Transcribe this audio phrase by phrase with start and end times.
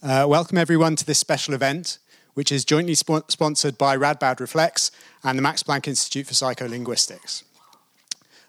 [0.00, 1.98] Uh, welcome everyone to this special event,
[2.34, 4.92] which is jointly sp- sponsored by Radboud Reflex
[5.24, 7.42] and the Max Planck Institute for Psycholinguistics.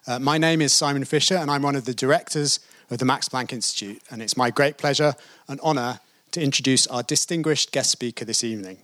[0.05, 2.59] Uh, my name is Simon Fisher, and I'm one of the directors
[2.91, 5.15] of the Max Planck Institute, and it's my great pleasure
[5.47, 6.01] and honour
[6.33, 8.77] to introduce our distinguished guest speaker this evening.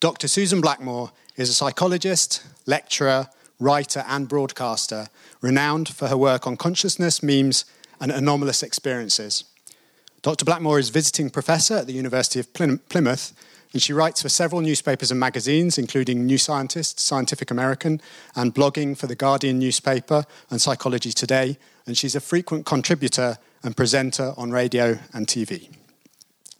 [0.00, 0.28] Dr.
[0.28, 3.28] Susan Blackmore is a psychologist, lecturer,
[3.58, 5.06] writer, and broadcaster
[5.40, 7.64] renowned for her work on consciousness, memes,
[7.98, 9.44] and anomalous experiences.
[10.24, 10.46] Dr.
[10.46, 13.34] Blackmore is visiting professor at the University of Plymouth,
[13.74, 18.00] and she writes for several newspapers and magazines, including New Scientist, Scientific American,
[18.34, 21.58] and blogging for the Guardian newspaper and Psychology Today.
[21.86, 25.68] And she's a frequent contributor and presenter on radio and TV.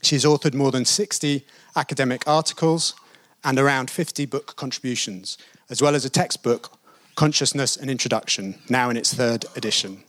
[0.03, 2.93] She's authored more than 60 academic articles
[3.45, 5.39] and around 50 book contributions,
[5.71, 6.79] as well as a textbook,
[7.15, 10.04] Consciousness and Introduction, now in its third edition.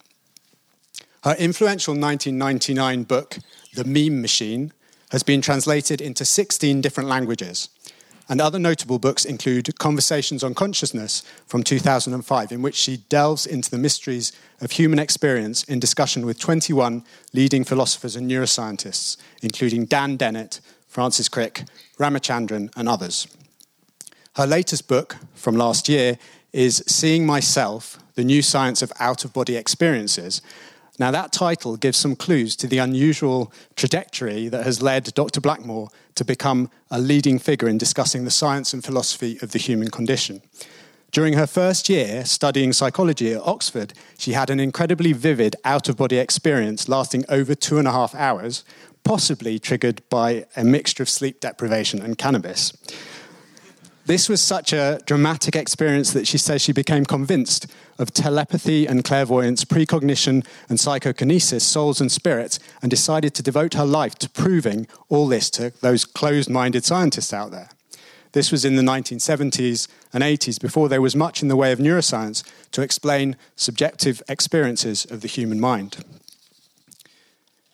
[1.26, 3.40] Her influential 1999 book,
[3.74, 4.72] The Meme Machine,
[5.10, 7.70] has been translated into 16 different languages.
[8.30, 13.72] And other notable books include Conversations on Consciousness from 2005, in which she delves into
[13.72, 20.18] the mysteries of human experience in discussion with 21 leading philosophers and neuroscientists, including Dan
[20.18, 21.64] Dennett, Francis Crick,
[21.98, 23.28] Ramachandran, and others.
[24.36, 26.20] Her latest book from last year
[26.54, 30.44] is Seeing Myself The New Science of Out of Body Experiences,
[30.98, 35.42] now, that title gives some clues to the unusual trajectory that has led Dr.
[35.42, 39.90] Blackmore to become a leading figure in discussing the science and philosophy of the human
[39.90, 40.42] condition.
[41.12, 45.98] During her first year studying psychology at Oxford, she had an incredibly vivid out of
[45.98, 48.64] body experience lasting over two and a half hours,
[49.04, 52.72] possibly triggered by a mixture of sleep deprivation and cannabis.
[54.08, 57.66] This was such a dramatic experience that she says she became convinced
[57.98, 63.86] of telepathy and clairvoyance, precognition and psychokinesis, souls and spirits, and decided to devote her
[63.86, 67.70] life to proving all this to those closed minded scientists out there.
[68.34, 71.80] This was in the 1970s and 80s, before there was much in the way of
[71.80, 76.04] neuroscience to explain subjective experiences of the human mind.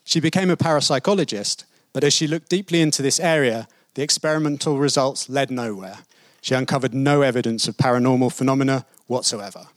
[0.06, 5.28] She became a parapsychologist, but as she looked deeply into this area, the experimental results
[5.28, 5.98] led nowhere.
[6.42, 9.68] She uncovered no evidence of paranormal phenomena whatsoever.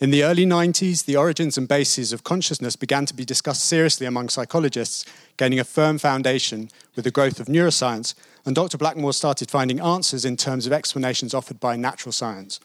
[0.00, 4.06] In the early 90s, the origins and bases of consciousness began to be discussed seriously
[4.06, 5.04] among psychologists,
[5.36, 8.78] gaining a firm foundation with the growth of neuroscience, and Dr.
[8.78, 12.60] Blackmore started finding answers in terms of explanations offered by natural science.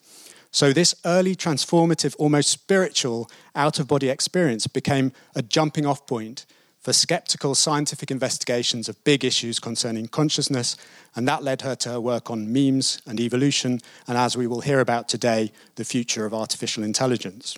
[0.52, 6.46] So, this early transformative, almost spiritual out of body experience became a jumping off point
[6.84, 10.76] for skeptical scientific investigations of big issues concerning consciousness,
[11.16, 14.62] and that led her to her work on memes and evolution, and as we will
[14.62, 17.58] hear about today, the future of artificial intelligence.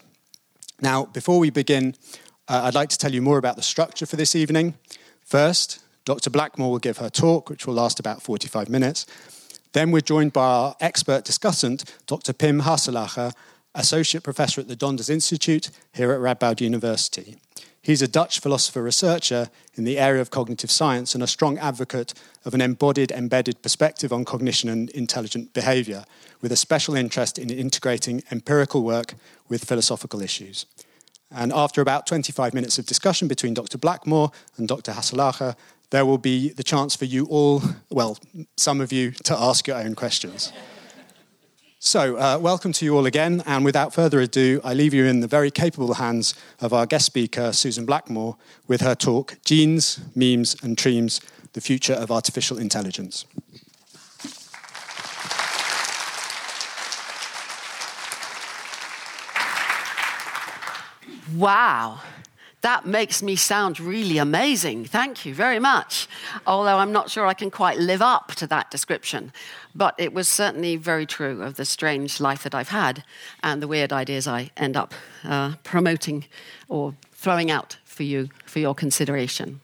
[0.79, 1.95] Now, before we begin,
[2.47, 4.75] uh, I'd like to tell you more about the structure for this evening.
[5.21, 6.29] First, Dr.
[6.29, 9.07] Blackmore will give her talk, which will last about 45 minutes.
[9.73, 12.31] Then we're joined by our expert discussant, Dr.
[12.31, 13.33] Pim Haselager,
[13.73, 17.37] Associate Professor at the Donders Institute here at Radboud University.
[17.85, 22.15] He's a Dutch philosopher researcher in the area of cognitive science and a strong advocate
[22.43, 26.03] of an embodied, embedded perspective on cognition and intelligent behavior,
[26.41, 29.13] with a special interest in integrating empirical work
[29.49, 30.65] with philosophical issues.
[31.29, 33.77] And after about 25 minutes of discussion between Dr.
[33.77, 34.93] Blackmore and Dr.
[34.93, 35.55] Haselager,
[35.91, 38.17] there will be the chance for you all, well,
[38.57, 40.51] some of you, to ask your own questions.
[41.87, 45.19] So, uh, welcome to you all again, and without further ado, I leave you in
[45.19, 48.37] the very capable hands of our guest speaker, Susan Blackmore,
[48.67, 51.21] with her talk Genes, Memes, and Dreams
[51.53, 53.25] The Future of Artificial Intelligence.
[61.35, 61.99] Wow.
[62.65, 64.85] That makes me sound really amazing.
[64.85, 66.07] Thank you very much.
[66.47, 69.31] Although I'm not sure I can quite live up to that description.
[69.75, 73.03] But it was certainly very true of the strange life that I've had
[73.43, 76.25] and the weird ideas I end up uh, promoting
[76.67, 79.61] or throwing out for you for your consideration.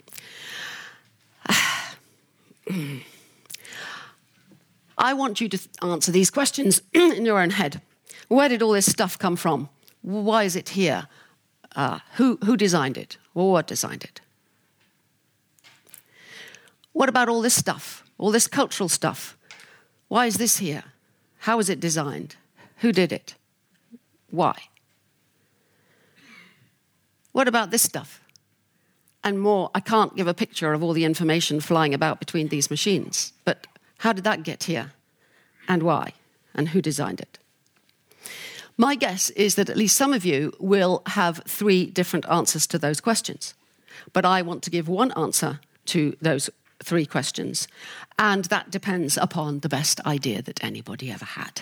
[4.95, 7.81] I want you to answer these questions in your own head.
[8.27, 9.69] Where did all this stuff come from?
[10.03, 11.07] Why is it here?
[11.75, 14.21] Uh, who, who designed it or what designed it?
[16.93, 19.37] What about all this stuff, all this cultural stuff?
[20.07, 20.83] Why is this here?
[21.39, 22.35] How was it designed?
[22.77, 23.35] Who did it?
[24.29, 24.55] Why?
[27.31, 28.21] What about this stuff?
[29.23, 32.69] And more, I can't give a picture of all the information flying about between these
[32.69, 33.67] machines, but
[33.99, 34.93] how did that get here?
[35.67, 36.13] And why?
[36.55, 37.37] And who designed it?
[38.77, 42.77] My guess is that at least some of you will have three different answers to
[42.77, 43.53] those questions.
[44.13, 46.49] But I want to give one answer to those
[46.83, 47.67] three questions.
[48.17, 51.61] And that depends upon the best idea that anybody ever had.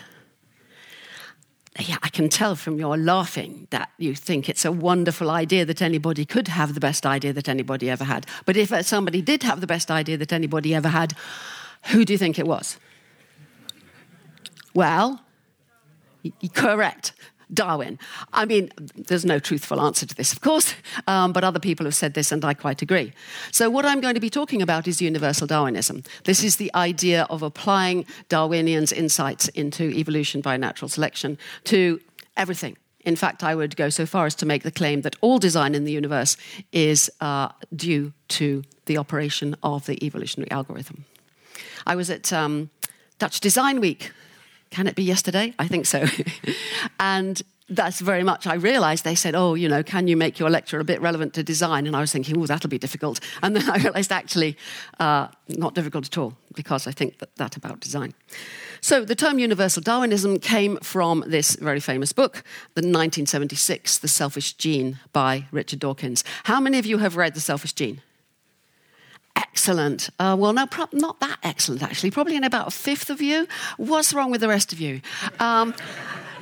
[1.79, 5.81] Yeah, I can tell from your laughing that you think it's a wonderful idea that
[5.81, 8.25] anybody could have the best idea that anybody ever had.
[8.45, 11.13] But if somebody did have the best idea that anybody ever had,
[11.91, 12.77] who do you think it was?
[14.73, 15.21] Well,
[16.53, 17.13] correct.
[17.51, 17.97] Darwin.
[18.31, 20.75] I mean, there's no truthful answer to this, of course,
[21.07, 23.11] um, but other people have said this, and I quite agree.
[23.51, 26.03] So, what I'm going to be talking about is universal Darwinism.
[26.25, 31.99] This is the idea of applying Darwinian's insights into evolution by natural selection to
[32.37, 32.77] everything.
[33.05, 35.73] In fact, I would go so far as to make the claim that all design
[35.73, 36.37] in the universe
[36.71, 41.05] is uh, due to the operation of the evolutionary algorithm.
[41.87, 42.69] I was at um,
[43.17, 44.11] Dutch Design Week
[44.69, 45.53] can it be yesterday?
[45.57, 46.05] I think so.
[46.99, 50.49] and that's very much, I realized they said, oh, you know, can you make your
[50.49, 51.85] lecture a bit relevant to design?
[51.85, 53.19] And I was thinking, oh, that'll be difficult.
[53.41, 54.57] And then I realized actually,
[54.99, 58.13] uh, not difficult at all, because I think that, that about design.
[58.81, 62.43] So the term universal Darwinism came from this very famous book,
[62.75, 66.23] the 1976, The Selfish Gene by Richard Dawkins.
[66.43, 68.01] How many of you have read The Selfish Gene?
[69.39, 70.09] Excellent.
[70.19, 72.11] Uh, well, no, pro- not that excellent, actually.
[72.11, 73.47] Probably in about a fifth of you.
[73.77, 75.01] What's wrong with the rest of you?
[75.39, 75.73] Um,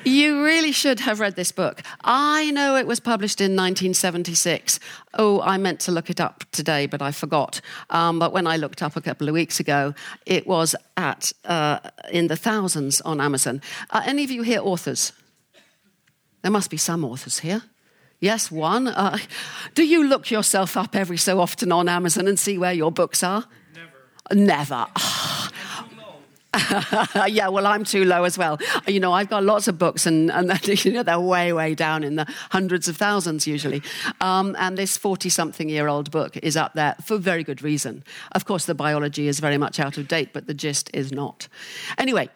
[0.03, 1.81] you really should have read this book.
[2.03, 4.79] I know it was published in 1976.
[5.15, 7.59] Oh, I meant to look it up today, but I forgot.
[7.89, 9.94] Um, but when I looked up a couple of weeks ago,
[10.25, 11.79] it was at uh,
[12.11, 13.61] in the thousands on Amazon.
[13.89, 15.11] Uh, any of you here authors?
[16.41, 17.63] There must be some authors here.
[18.19, 18.88] Yes, one.
[18.88, 19.18] Uh,
[19.75, 23.24] do you look yourself up every so often on Amazon and see where your books
[23.24, 23.46] are?
[24.34, 24.88] Never.
[24.88, 24.88] Never.
[27.28, 28.58] yeah, well, I'm too low as well.
[28.88, 30.50] You know, I've got lots of books, and, and
[30.86, 33.84] you know, they're way, way down in the hundreds of thousands usually.
[34.22, 38.04] Um, and this 40 something year old book is up there for very good reason.
[38.31, 41.48] Of course, the biology is very much out of date, but the gist is not.
[41.98, 42.30] Anyway,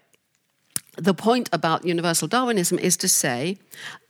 [0.97, 3.57] the point about universal Darwinism is to say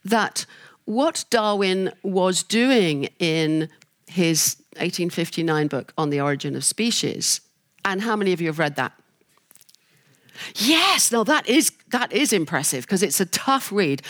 [0.03, 0.45] that
[0.85, 3.69] what Darwin was doing in
[4.07, 7.41] his 1859 book on the origin of species,
[7.85, 8.93] and how many of you have read that?
[10.55, 14.01] Yes, no, that is that is impressive because it's a tough read.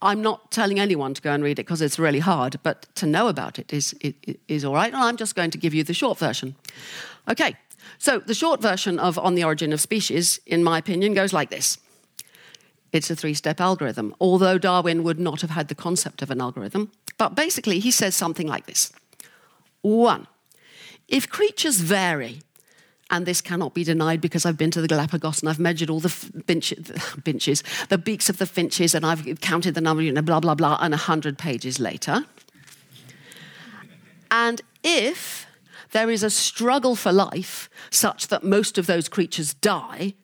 [0.00, 3.06] I'm not telling anyone to go and read it because it's really hard, but to
[3.06, 3.94] know about it is,
[4.46, 4.92] is all right.
[4.92, 6.54] And I'm just going to give you the short version.
[7.28, 7.56] Okay,
[7.98, 11.50] so the short version of On the Origin of Species, in my opinion, goes like
[11.50, 11.78] this
[12.92, 16.40] it's a three step algorithm, although Darwin would not have had the concept of an
[16.40, 16.90] algorithm.
[17.18, 18.92] But basically, he says something like this
[19.82, 20.26] One,
[21.08, 22.42] if creatures vary,
[23.10, 26.00] and this cannot be denied because I've been to the Galapagos and I've measured all
[26.00, 30.40] the finches, the beaks of the finches, and I've counted the number, you know, blah,
[30.40, 32.24] blah, blah, and 100 pages later.
[34.30, 35.46] And if
[35.92, 40.14] there is a struggle for life such that most of those creatures die,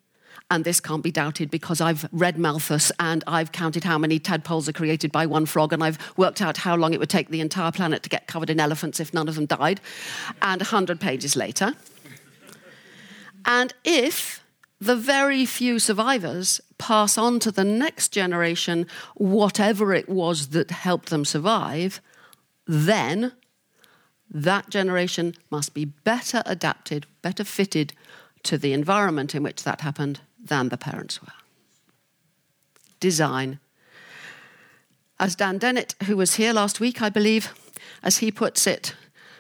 [0.51, 4.69] and this can't be doubted because I've read Malthus and I've counted how many tadpoles
[4.69, 7.41] are created by one frog and I've worked out how long it would take the
[7.41, 9.81] entire planet to get covered in elephants if none of them died.
[10.43, 11.75] And 100 pages later.
[13.47, 14.45] And if
[14.81, 21.09] the very few survivors pass on to the next generation whatever it was that helped
[21.09, 22.01] them survive,
[22.67, 23.33] then
[24.31, 27.93] that generation must be better adapted, better fitted
[28.43, 31.33] to the environment in which that happened than the parents were.
[33.01, 33.59] Design.
[35.19, 37.55] As Dan Dennett, who was here last week, I believe,
[38.03, 38.95] as he puts it,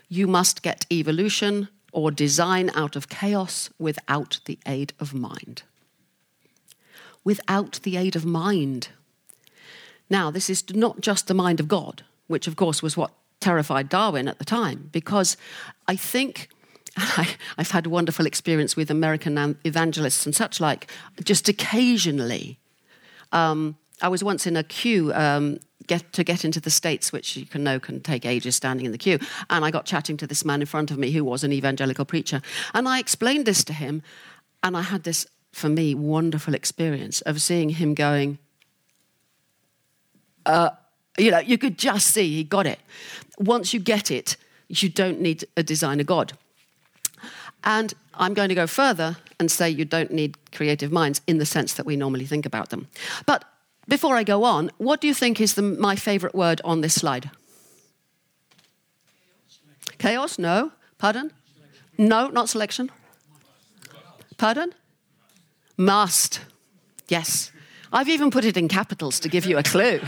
[0.09, 5.63] you must get evolution or design out of chaos without the aid of mind.
[7.23, 8.89] Without the aid of mind.
[10.11, 13.89] Now, this is not just the mind of God, which of course was what terrified
[13.89, 15.37] Darwin at the time, because
[15.87, 16.49] I think
[16.97, 20.91] I, have had wonderful experience with American evangelists and such like,
[21.23, 22.59] just occasionally.
[23.33, 27.37] Um, I was once in a queue um, get, to get into the States, which
[27.37, 29.19] you can know can take ages standing in the queue.
[29.51, 32.05] And I got chatting to this man in front of me who was an evangelical
[32.05, 32.41] preacher.
[32.75, 34.03] And I explained this to him,
[34.63, 38.39] and I had this, for me, wonderful experience of seeing him going,
[40.47, 40.71] uh,
[41.19, 42.81] you know, you could just see he got it.
[43.39, 44.37] Once you get it,
[44.69, 46.33] you don't need a designer God.
[47.65, 51.47] And I'm going to go further and say you don't need creative minds in the
[51.47, 52.89] sense that we normally think about them.
[53.27, 53.45] But
[53.89, 56.95] before I go on, what do you think is the, my favorite word on this
[56.95, 57.31] slide?
[59.99, 60.39] Chaos?
[60.39, 60.73] No.
[60.99, 61.33] Pardon?
[61.99, 62.91] No, not selection.
[64.37, 64.75] Pardon?
[65.77, 66.41] Must.
[67.09, 67.51] Yes.
[67.93, 70.01] I've even put it in capitals to give you a clue.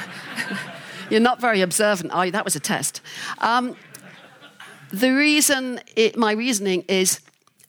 [1.10, 2.32] You're not very observant, are you?
[2.32, 3.00] That was a test.
[3.38, 3.76] Um,
[4.90, 7.20] the reason, it, my reasoning is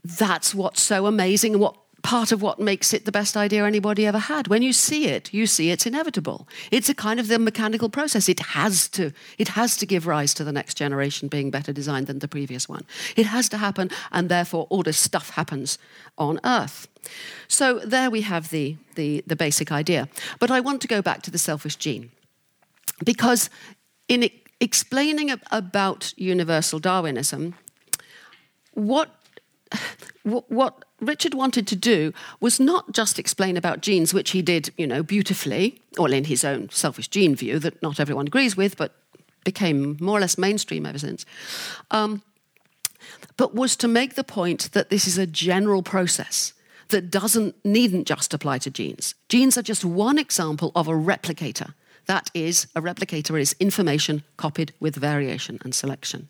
[0.03, 4.05] that's what's so amazing and what part of what makes it the best idea anybody
[4.05, 4.47] ever had.
[4.47, 6.47] When you see it, you see it's inevitable.
[6.71, 8.29] It's a kind of the mechanical process.
[8.29, 12.07] It has to, it has to give rise to the next generation being better designed
[12.07, 12.85] than the previous one.
[13.17, 15.77] It has to happen, and therefore all this stuff happens
[16.17, 16.87] on Earth.
[17.49, 20.07] So there we have the, the, the basic idea.
[20.39, 22.11] But I want to go back to the selfish gene.
[23.03, 23.49] Because
[24.07, 24.29] in
[24.61, 27.55] explaining about universal Darwinism,
[28.73, 29.09] what,
[30.23, 34.87] what Richard wanted to do was not just explain about genes, which he did, you
[34.87, 38.95] know, beautifully, or in his own selfish gene view that not everyone agrees with, but
[39.43, 41.25] became more or less mainstream ever since.
[41.91, 42.21] Um,
[43.37, 46.53] but was to make the point that this is a general process
[46.89, 49.15] that doesn't needn't just apply to genes.
[49.29, 51.73] Genes are just one example of a replicator.
[52.07, 56.29] That is, a replicator is information copied with variation and selection.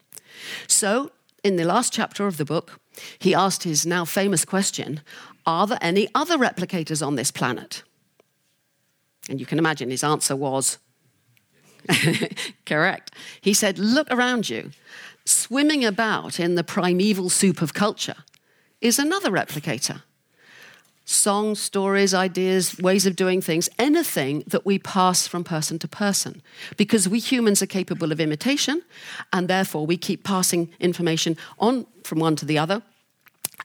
[0.67, 1.11] So,
[1.43, 2.79] in the last chapter of the book,
[3.19, 5.01] he asked his now famous question
[5.45, 7.83] Are there any other replicators on this planet?
[9.29, 10.77] And you can imagine his answer was
[12.65, 13.11] correct.
[13.41, 14.71] He said, Look around you.
[15.25, 18.15] Swimming about in the primeval soup of culture
[18.79, 20.01] is another replicator
[21.07, 26.41] songs, stories, ideas, ways of doing things, anything that we pass from person to person.
[26.75, 28.81] Because we humans are capable of imitation,
[29.31, 32.81] and therefore we keep passing information on from one to the other.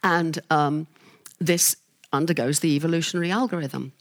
[0.05, 0.87] And um,
[1.41, 1.77] this
[2.13, 3.93] undergoes the evolutionary algorithm.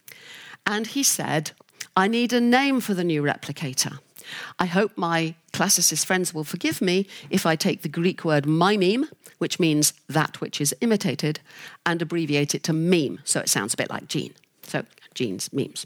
[0.68, 1.52] And he said,
[1.98, 3.98] I need a name for the new replicator.
[4.60, 9.10] I hope my classicist friends will forgive me if I take the Greek word mimeme,
[9.38, 11.40] which means that which is imitated,
[11.86, 14.34] and abbreviate it to meme, so it sounds a bit like gene.
[14.64, 15.86] So, genes, memes.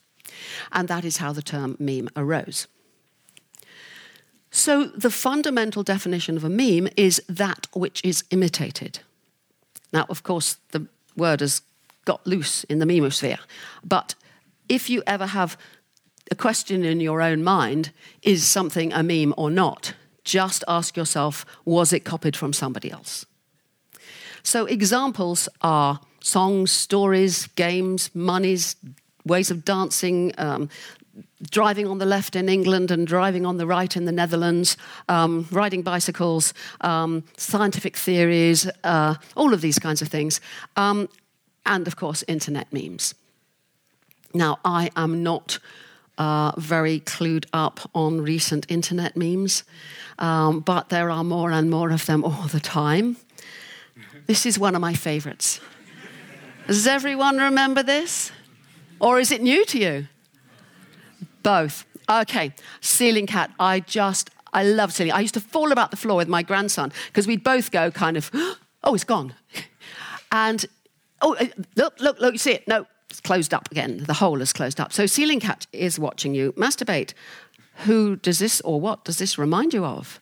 [0.72, 2.68] And that is how the term meme arose.
[4.52, 9.00] So, the fundamental definition of a meme is that which is imitated.
[9.92, 11.62] Now, of course, the word has
[12.06, 13.40] got loose in the memosphere,
[13.84, 14.16] but
[14.70, 15.58] if you ever have
[16.32, 17.92] a question in your own mind
[18.22, 19.94] is something a meme or not?
[20.24, 23.26] Just ask yourself was it copied from somebody else?
[24.44, 28.76] So, examples are songs, stories, games, monies,
[29.26, 30.70] ways of dancing, um,
[31.50, 34.78] driving on the left in England and driving on the right in the Netherlands,
[35.10, 40.42] um, riding bicycles, um, scientific theories, uh, all of these kinds of things.
[40.76, 41.10] Um,
[41.66, 43.16] and of course, internet memes.
[44.34, 45.60] Now, I am not
[46.18, 49.64] uh, very clued up on recent internet memes,
[50.20, 53.18] um, but there are more and more of them all the time.
[54.28, 55.60] This is one of my favorites.
[56.68, 58.32] Does everyone remember this?
[59.00, 60.08] Or is it new to you?
[61.44, 61.86] Both.
[62.10, 63.52] Okay, ceiling cat.
[63.60, 65.12] I just, I love ceiling.
[65.12, 68.18] I used to fall about the floor with my grandson because we'd both go kind
[68.18, 68.32] of,
[68.84, 69.34] oh, it's gone.
[70.32, 70.66] And,
[71.22, 71.46] oh, uh,
[71.78, 72.68] look, look, look, you see it?
[72.68, 74.04] No, it's closed up again.
[74.06, 74.92] The hole is closed up.
[74.92, 77.14] So ceiling cat is watching you masturbate.
[77.86, 80.20] Who does this or what does this remind you of?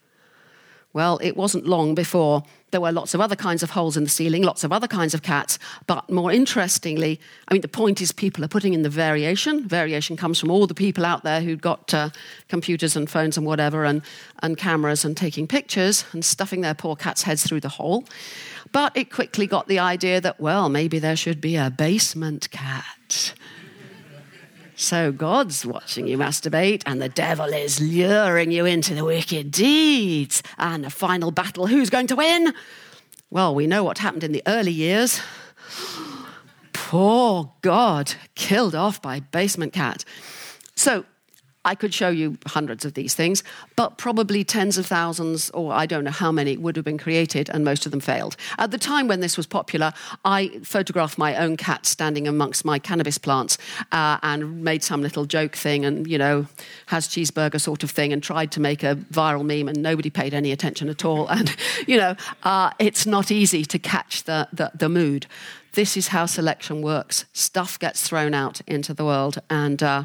[0.94, 4.10] Well, it wasn't long before there were lots of other kinds of holes in the
[4.12, 5.58] ceiling, lots of other kinds of cats.
[5.88, 9.68] But more interestingly, I mean, the point is people are putting in the variation.
[9.68, 12.10] Variation comes from all the people out there who've got uh,
[12.48, 14.04] computers and phones and whatever and,
[14.44, 18.06] and cameras and taking pictures and stuffing their poor cats' heads through the hole.
[18.74, 23.34] But it quickly got the idea that, well, maybe there should be a basement cat.
[24.76, 30.44] So God's watching you masturbate, and the devil is luring you into the wicked deeds.
[30.58, 32.54] And the final battle who's going to win?
[33.30, 35.22] Well, we know what happened in the early years.
[36.74, 40.04] Poor God, killed off by basement cat.
[40.76, 41.06] So
[41.66, 43.44] I could show you hundreds of these things,
[43.76, 47.50] but probably tens of thousands, or I don't know how many, would have been created,
[47.50, 48.36] and most of them failed.
[48.58, 49.94] At the time when this was popular,
[50.26, 53.58] I photographed my own cat standing amongst my cannabis plants
[53.92, 56.48] uh, and made some little joke thing and, you know,
[56.88, 60.34] has cheeseburger sort of thing and tried to make a viral meme, and nobody paid
[60.34, 61.28] any attention at all.
[61.34, 61.56] And,
[61.88, 65.26] you know, uh, it's not easy to catch the, the, the mood.
[65.74, 67.26] This is how selection works.
[67.34, 70.04] Stuff gets thrown out into the world, and uh,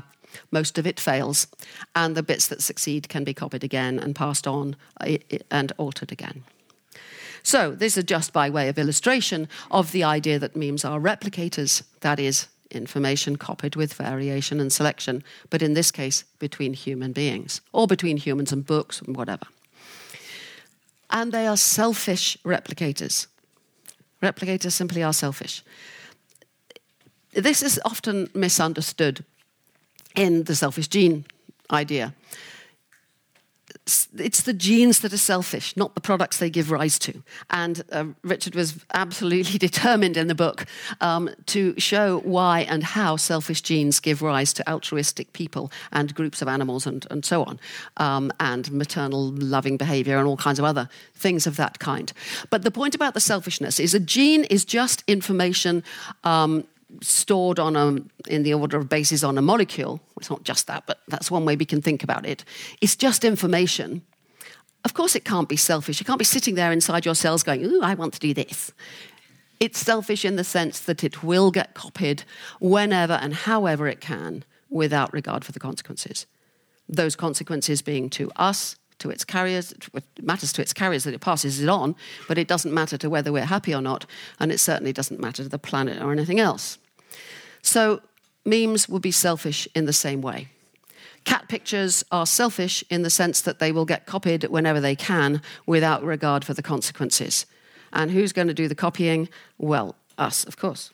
[0.51, 1.47] most of it fails,
[1.95, 4.77] and the bits that succeed can be copied again and passed on
[5.51, 6.45] and altered again.
[7.43, 11.83] So, this is just by way of illustration of the idea that memes are replicators,
[12.01, 17.61] that is, information copied with variation and selection, but in this case, between human beings,
[17.73, 19.47] or between humans and books and whatever.
[21.11, 23.27] And they are selfish replicators.
[24.23, 25.63] Replicators simply are selfish.
[27.33, 29.25] This is often misunderstood
[30.19, 31.25] in the selfish gene
[31.71, 32.15] idea.
[34.19, 37.23] it's the genes that are selfish, not the products they give rise to.
[37.49, 40.67] And uh, Richard was absolutely determined in the book
[41.01, 46.43] um, to show why and how selfish genes give rise to altruistic people and groups
[46.43, 47.59] of animals and, and so on,
[47.97, 52.13] um, and maternal loving behavior and all kinds of other things of that kind.
[52.51, 55.83] But the point about the selfishness is a gene is just information.
[56.25, 56.65] Um,
[57.03, 57.99] stored on a,
[58.33, 61.45] in the order of bases on a molecule, it's not just that, but that's one
[61.45, 62.45] way we can think about it.
[62.81, 64.03] It's just information.
[64.85, 66.01] Of course, it can't be selfish.
[66.01, 68.73] You can't be sitting there inside your cells going, Ooh, I want to do this.
[69.61, 72.23] It's selfish in the sense that it will get copied
[72.61, 76.27] whenever and however it can without regard for the consequences.
[76.89, 81.21] Those consequences being to us, to its carriers, it matters to its carriers that it
[81.21, 81.95] passes it on,
[82.27, 84.07] but it doesn't matter to whether we're happy or not,
[84.41, 86.79] and it certainly doesn't matter to the planet or anything else.
[87.63, 88.01] So,
[88.45, 90.49] memes will be selfish in the same way.
[91.25, 95.43] Cat pictures are selfish in the sense that they will get copied whenever they can
[95.67, 97.45] without regard for the consequences.
[97.93, 99.29] And who's going to do the copying?
[99.59, 100.93] Well, us, of course.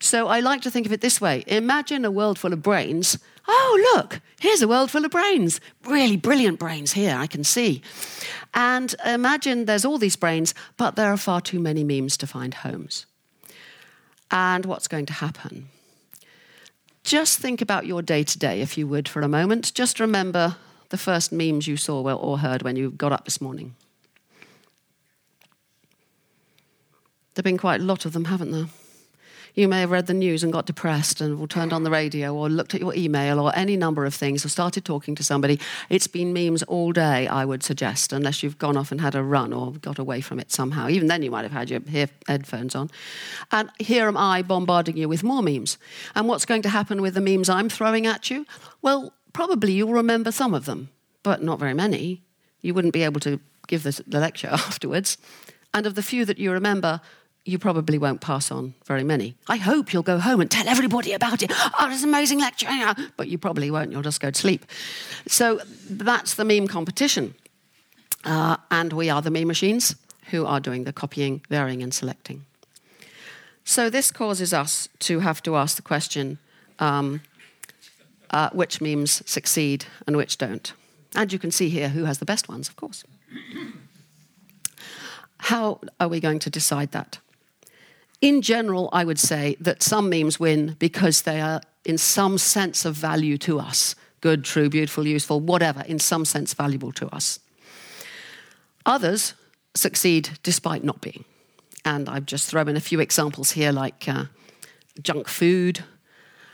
[0.00, 3.18] So I like to think of it this way Imagine a world full of brains
[3.46, 5.60] Oh, look, here's a world full of brains.
[5.84, 7.82] Really brilliant brains here, I can see.
[8.54, 12.54] And imagine there's all these brains, but there are far too many memes to find
[12.54, 13.06] homes.
[14.30, 15.68] And what's going to happen?
[17.02, 19.74] Just think about your day to day, if you would, for a moment.
[19.74, 20.56] Just remember
[20.88, 23.74] the first memes you saw or heard when you got up this morning.
[27.34, 28.68] There have been quite a lot of them, haven't there?
[29.54, 32.48] You may have read the news and got depressed and turned on the radio or
[32.48, 35.60] looked at your email or any number of things or started talking to somebody.
[35.88, 39.22] It's been memes all day, I would suggest, unless you've gone off and had a
[39.22, 40.88] run or got away from it somehow.
[40.88, 41.80] Even then, you might have had your
[42.26, 42.90] headphones on.
[43.52, 45.78] And here am I bombarding you with more memes.
[46.16, 48.46] And what's going to happen with the memes I'm throwing at you?
[48.82, 50.88] Well, probably you'll remember some of them,
[51.22, 52.22] but not very many.
[52.60, 55.16] You wouldn't be able to give the lecture afterwards.
[55.72, 57.00] And of the few that you remember,
[57.44, 59.34] you probably won't pass on very many.
[59.48, 61.52] I hope you'll go home and tell everybody about it.
[61.78, 62.68] Oh, it's an amazing lecture.
[63.16, 63.92] But you probably won't.
[63.92, 64.64] You'll just go to sleep.
[65.26, 67.34] So that's the meme competition.
[68.24, 69.94] Uh, and we are the meme machines
[70.30, 72.46] who are doing the copying, varying, and selecting.
[73.64, 76.38] So this causes us to have to ask the question
[76.78, 77.20] um,
[78.30, 80.72] uh, which memes succeed and which don't.
[81.14, 83.04] And you can see here who has the best ones, of course.
[85.38, 87.18] How are we going to decide that?
[88.20, 92.84] In general, I would say that some memes win because they are, in some sense,
[92.84, 97.40] of value to us good, true, beautiful, useful, whatever, in some sense, valuable to us.
[98.86, 99.34] Others
[99.74, 101.26] succeed despite not being.
[101.84, 104.24] And I've just thrown in a few examples here, like uh,
[105.02, 105.84] junk food,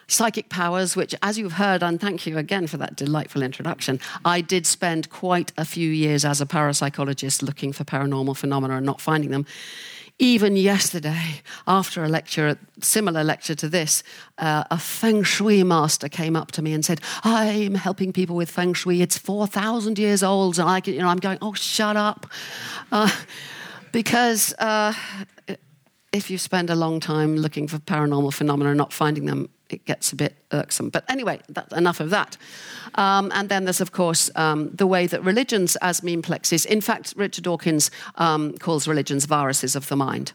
[0.09, 4.41] psychic powers, which, as you've heard, and thank you again for that delightful introduction, I
[4.41, 9.01] did spend quite a few years as a parapsychologist looking for paranormal phenomena and not
[9.01, 9.47] finding them.
[10.23, 14.03] Even yesterday, after a lecture, a similar lecture to this,
[14.37, 18.51] uh, a feng shui master came up to me and said, "I'm helping people with
[18.51, 19.01] feng shui.
[19.01, 22.27] It's four thousand years old." And I, you know, I'm going, "Oh, shut up,"
[22.93, 23.11] uh,
[23.93, 24.93] because uh,
[26.13, 29.85] if you spend a long time looking for paranormal phenomena and not finding them, it
[29.85, 30.91] gets a bit irksome.
[30.91, 32.37] But anyway, that, enough of that.
[32.95, 37.15] Um, and then there's, of course, um, the way that religions as memeplexes, in fact,
[37.17, 40.33] Richard Dawkins um, calls religions viruses of the mind.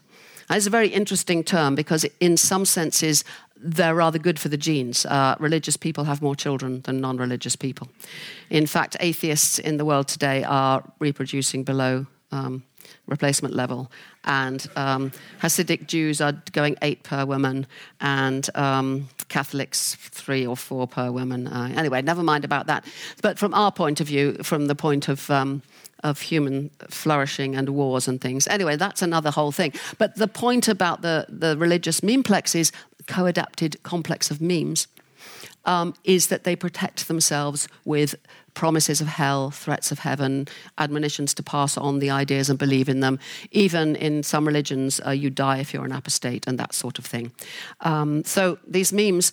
[0.48, 3.24] It's a very interesting term because, in some senses,
[3.56, 5.04] they're rather good for the genes.
[5.04, 7.88] Uh, religious people have more children than non religious people.
[8.50, 12.62] In fact, atheists in the world today are reproducing below um,
[13.06, 13.90] replacement level.
[14.26, 17.66] And um, Hasidic Jews are going eight per woman,
[18.00, 21.46] and um, Catholics three or four per woman.
[21.46, 22.84] Uh, anyway, never mind about that.
[23.22, 25.62] But from our point of view, from the point of um,
[26.04, 28.46] of human flourishing and wars and things.
[28.48, 29.72] Anyway, that's another whole thing.
[29.98, 32.70] But the point about the, the religious memeplex is
[33.06, 34.86] co-adapted complex of memes
[35.66, 38.14] um, is that they protect themselves with
[38.54, 40.48] promises of hell, threats of heaven,
[40.78, 43.18] admonitions to pass on the ideas and believe in them.
[43.50, 47.04] Even in some religions, uh, you die if you're an apostate and that sort of
[47.04, 47.32] thing.
[47.82, 49.30] Um, so these memes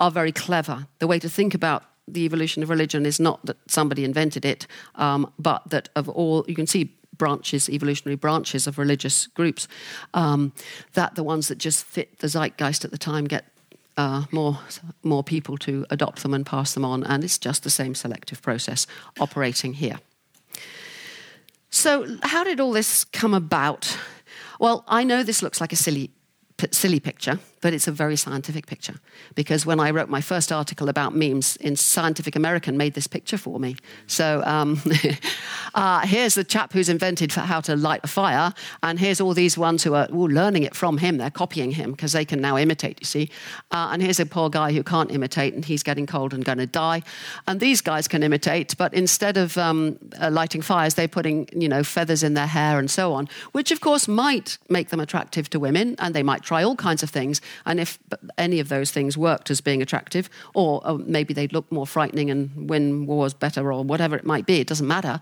[0.00, 0.88] are very clever.
[0.98, 4.66] The way to think about the evolution of religion is not that somebody invented it,
[4.96, 9.68] um, but that of all, you can see branches, evolutionary branches of religious groups,
[10.14, 10.52] um,
[10.94, 13.44] that the ones that just fit the zeitgeist at the time get
[13.96, 14.58] uh, more,
[15.02, 18.42] more people to adopt them and pass them on, and it's just the same selective
[18.42, 18.86] process
[19.20, 19.98] operating here.
[21.70, 23.98] So, how did all this come about?
[24.60, 26.10] Well, I know this looks like a silly,
[26.70, 28.96] silly picture but it's a very scientific picture.
[29.34, 33.38] Because when I wrote my first article about memes, in Scientific American made this picture
[33.38, 33.76] for me.
[34.06, 34.82] So um,
[35.74, 39.56] uh, here's the chap who's invented how to light a fire, and here's all these
[39.56, 41.16] ones who are ooh, learning it from him.
[41.16, 43.30] They're copying him because they can now imitate, you see.
[43.70, 46.58] Uh, and here's a poor guy who can't imitate, and he's getting cold and going
[46.58, 47.00] to die.
[47.46, 51.70] And these guys can imitate, but instead of um, uh, lighting fires, they're putting, you
[51.70, 55.48] know, feathers in their hair and so on, which of course might make them attractive
[55.48, 57.40] to women, and they might try all kinds of things.
[57.66, 57.98] And if
[58.38, 62.30] any of those things worked as being attractive, or, or maybe they'd look more frightening
[62.30, 65.20] and win wars better, or whatever it might be, it doesn't matter,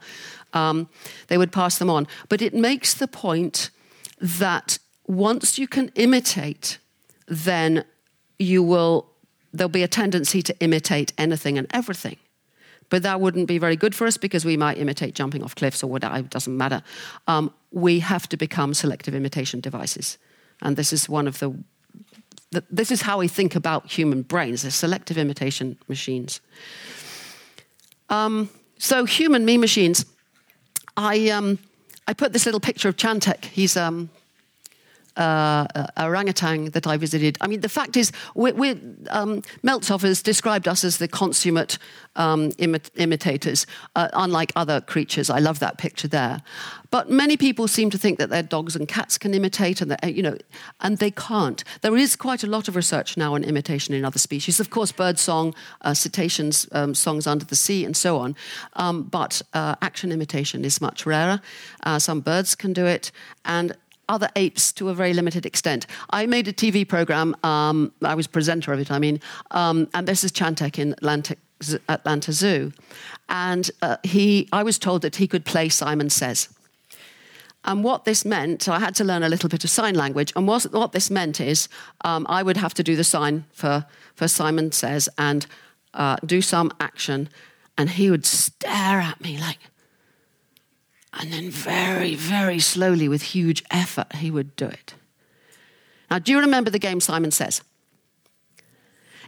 [0.52, 0.88] um,
[1.28, 2.06] they would pass them on.
[2.28, 3.70] But it makes the point
[4.20, 6.78] that once you can imitate,
[7.26, 7.84] then
[8.38, 9.10] you will,
[9.52, 12.16] there'll be a tendency to imitate anything and everything.
[12.92, 15.82] But that wouldn't be very good for us because we might imitate jumping off cliffs
[15.82, 16.82] or whatever, it doesn't matter.
[17.26, 20.18] Um, we have to become selective imitation devices.
[20.60, 21.54] And this is one of the
[22.70, 26.40] this is how we think about human brains, as selective imitation machines.
[28.08, 30.04] Um, so, human me machines.
[30.96, 31.58] I, um,
[32.06, 33.46] I put this little picture of Chantek.
[33.46, 34.10] He's um,
[35.16, 37.36] uh, orangutan that I visited.
[37.40, 38.78] I mean, the fact is, we're, we're,
[39.10, 41.78] um, Meltzoff has described us as the consummate
[42.16, 45.30] um, imi- imitators, uh, unlike other creatures.
[45.30, 46.42] I love that picture there.
[46.90, 50.14] But many people seem to think that their dogs and cats can imitate, and that,
[50.14, 50.36] you know,
[50.80, 51.64] and they can't.
[51.80, 54.60] There is quite a lot of research now on imitation in other species.
[54.60, 58.36] Of course, bird song, uh, cetaceans, um, songs under the sea, and so on.
[58.74, 61.40] Um, but uh, action imitation is much rarer.
[61.82, 63.10] Uh, some birds can do it,
[63.44, 63.74] and
[64.08, 65.86] other apes to a very limited extent.
[66.10, 70.06] I made a TV program, um, I was presenter of it, I mean, um, and
[70.06, 71.38] this is Chantek in Atlantic,
[71.88, 72.72] Atlanta Zoo.
[73.28, 76.48] And uh, he, I was told that he could play Simon Says.
[77.64, 80.32] And what this meant, I had to learn a little bit of sign language.
[80.34, 81.68] And what, what this meant is
[82.04, 83.86] um, I would have to do the sign for,
[84.16, 85.46] for Simon Says and
[85.94, 87.28] uh, do some action.
[87.78, 89.58] And he would stare at me like,
[91.14, 94.94] and then very, very slowly, with huge effort, he would do it.
[96.10, 97.62] Now, do you remember the game Simon Says?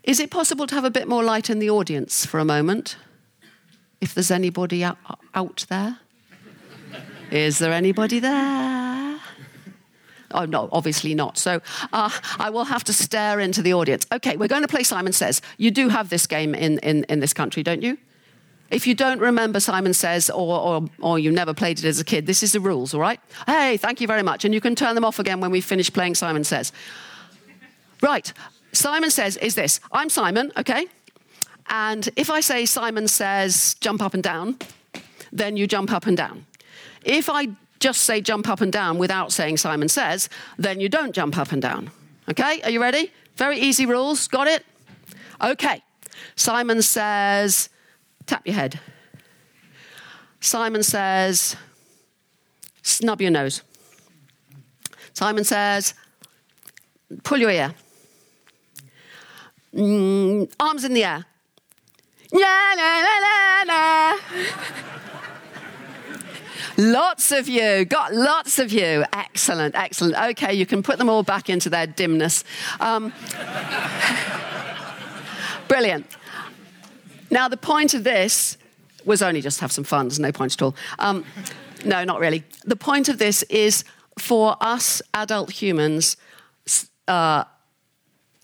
[0.03, 2.97] Is it possible to have a bit more light in the audience for a moment?
[4.01, 4.99] If there's anybody out,
[5.69, 5.99] there?
[7.31, 9.19] Is there anybody there?
[10.31, 11.39] Oh, no, obviously not.
[11.39, 11.61] So
[11.93, 14.07] uh, I will have to stare into the audience.
[14.13, 15.41] Okay, we're going to play Simon Says.
[15.59, 17.97] You do have this game in, in, in this country, don't you?
[18.75, 22.05] If you don't remember Simon Says or, or, or, you never played it as a
[22.05, 23.21] kid, this is the rules, all right?
[23.47, 24.45] Hey, thank you very much.
[24.45, 26.73] And you can turn them off again when we finish playing Simon Says.
[28.03, 28.33] Right,
[28.73, 30.89] Simon Says is this I'm Simon, okay?
[31.71, 34.59] And if I say Simon Says jump up and down,
[35.31, 36.45] then you jump up and down.
[37.05, 41.15] If I just say jump up and down without saying Simon Says, then you don't
[41.15, 41.93] jump up and down.
[42.29, 43.13] Okay, are you ready?
[43.37, 44.67] Very easy rules, got it?
[45.41, 45.81] Okay,
[46.35, 47.69] Simon says,
[48.27, 48.81] Tap your head.
[50.41, 51.57] Simon says,
[52.83, 53.63] snub your nose.
[55.13, 55.95] Simon says,
[57.23, 57.75] pull your ear.
[59.75, 61.25] Mm, arms in the air.
[62.33, 64.17] La, la, la, la,
[66.77, 69.05] lots of you, got lots of you.
[69.13, 70.17] Excellent, excellent.
[70.31, 72.45] Okay, you can put them all back into their dimness.
[72.81, 73.13] Um,
[75.69, 76.07] brilliant.
[77.35, 78.57] Now, the point of this
[79.05, 80.07] was only just to have some fun.
[80.07, 80.77] There's no point at all.
[81.01, 81.25] Um,
[81.85, 82.45] no, not really.
[82.65, 83.83] The point of this is
[84.17, 86.17] for us adult humans,
[87.09, 87.43] uh,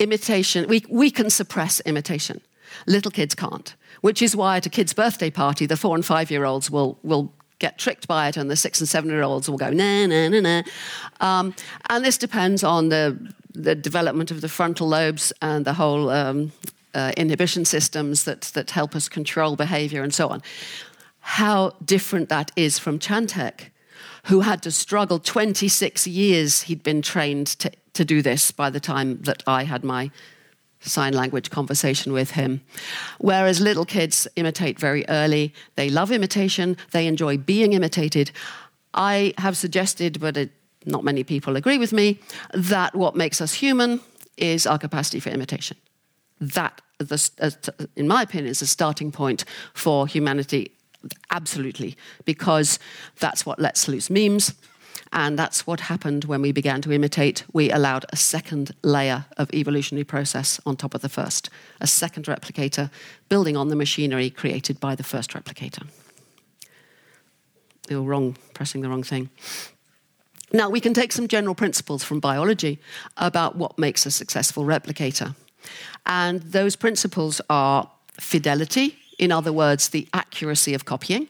[0.00, 2.40] imitation, we, we can suppress imitation.
[2.88, 6.28] Little kids can't, which is why at a kid's birthday party, the four and five
[6.28, 9.48] year olds will, will get tricked by it, and the six and seven year olds
[9.48, 10.62] will go, na, na, na, na.
[11.20, 11.54] Um,
[11.88, 16.50] and this depends on the, the development of the frontal lobes and the whole um,
[16.94, 20.42] uh, inhibition systems that, that help us control behavior and so on.
[21.20, 23.70] How different that is from Chantek,
[24.24, 28.80] who had to struggle 26 years he'd been trained to, to do this by the
[28.80, 30.10] time that I had my
[30.80, 32.62] sign language conversation with him.
[33.18, 38.30] Whereas little kids imitate very early, they love imitation, they enjoy being imitated.
[38.94, 40.50] I have suggested, but it,
[40.86, 42.18] not many people agree with me,
[42.54, 44.00] that what makes us human
[44.38, 45.76] is our capacity for imitation
[46.40, 47.50] that, uh,
[47.96, 50.72] in my opinion, is a starting point for humanity,
[51.30, 52.78] absolutely, because
[53.18, 54.54] that's what lets loose memes.
[55.12, 57.44] And that's what happened when we began to imitate.
[57.52, 61.50] We allowed a second layer of evolutionary process on top of the first,
[61.80, 62.90] a second replicator
[63.28, 65.88] building on the machinery created by the first replicator.
[67.88, 69.30] You're wrong, pressing the wrong thing.
[70.52, 72.78] Now, we can take some general principles from biology
[73.16, 75.34] about what makes a successful replicator.
[76.06, 81.28] And those principles are fidelity, in other words, the accuracy of copying,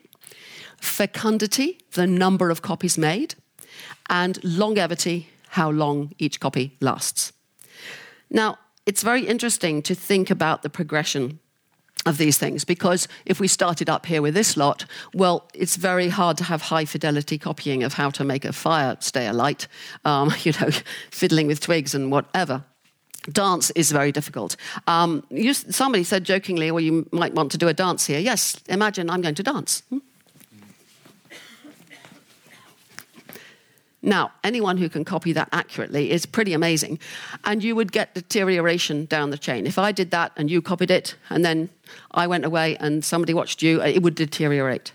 [0.81, 3.35] fecundity, the number of copies made,
[4.09, 7.33] and longevity, how long each copy lasts.
[8.31, 11.39] Now, it's very interesting to think about the progression
[12.07, 16.09] of these things because if we started up here with this lot, well, it's very
[16.09, 19.69] hard to have high fidelity copying of how to make a fire stay alight,
[20.05, 20.71] um, you know,
[21.11, 22.65] fiddling with twigs and whatever.
[23.31, 24.57] Dance is very difficult.
[24.87, 28.19] Um, you, somebody said jokingly, well, you might want to do a dance here.
[28.19, 29.83] Yes, imagine I'm going to dance.
[29.91, 29.99] Hmm?
[34.03, 36.99] Now, anyone who can copy that accurately is pretty amazing.
[37.45, 39.67] And you would get deterioration down the chain.
[39.67, 41.69] If I did that and you copied it, and then
[42.13, 44.93] I went away and somebody watched you, it would deteriorate.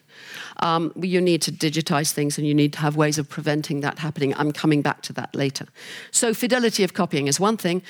[0.57, 3.99] Um, you need to digitize things and you need to have ways of preventing that
[3.99, 4.33] happening.
[4.35, 5.67] I'm coming back to that later.
[6.11, 7.81] So, fidelity of copying is one thing.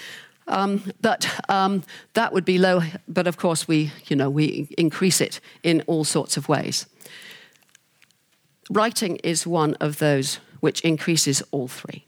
[0.48, 2.82] Um, but um, that would be low.
[3.08, 6.86] But of course, we, you know, we increase it in all sorts of ways.
[8.70, 12.06] Writing is one of those which increases all three.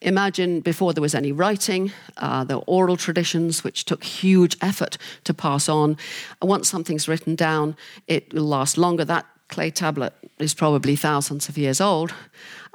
[0.00, 5.32] Imagine before there was any writing, uh, the oral traditions, which took huge effort to
[5.32, 5.96] pass on.
[6.42, 7.74] Once something's written down,
[8.06, 9.04] it will last longer.
[9.04, 12.12] That clay tablet is probably thousands of years old.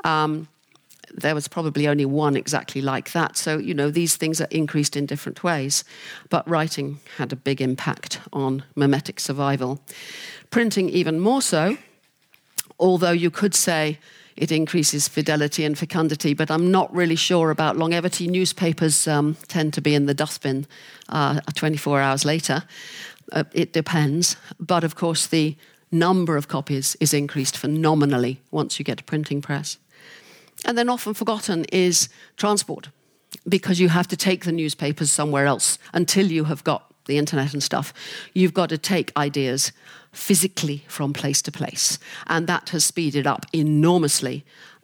[0.03, 0.47] Um,
[1.13, 3.35] there was probably only one exactly like that.
[3.37, 5.83] So, you know, these things are increased in different ways.
[6.29, 9.79] But writing had a big impact on memetic survival.
[10.51, 11.77] Printing, even more so,
[12.79, 13.99] although you could say
[14.35, 18.27] it increases fidelity and fecundity, but I'm not really sure about longevity.
[18.27, 20.65] Newspapers um, tend to be in the dustbin
[21.09, 22.63] uh, 24 hours later.
[23.33, 24.37] Uh, it depends.
[24.59, 25.57] But of course, the
[25.91, 29.77] number of copies is increased phenomenally once you get a printing press.
[30.65, 32.89] And then often forgotten is transport,
[33.47, 37.53] because you have to take the newspapers somewhere else until you have got the internet
[37.53, 37.93] and stuff.
[38.33, 39.71] You've got to take ideas
[40.11, 41.99] physically from place to place.
[42.27, 44.43] And that has speeded up enormously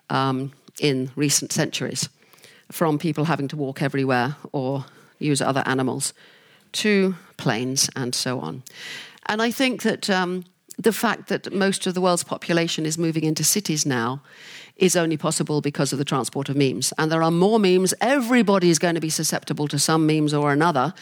[0.09, 2.09] um, in recent centuries
[2.71, 4.85] from people having to walk everywhere or
[5.19, 6.13] use other animals
[6.71, 8.63] to planes and so on.
[9.27, 10.45] And I think that um,
[10.77, 14.21] the fact that most of the world's population is moving into cities now
[14.77, 16.91] is only possible because of the transport of memes.
[16.97, 17.93] And there are more memes.
[18.01, 20.93] Everybody is going to be susceptible to some memes or another.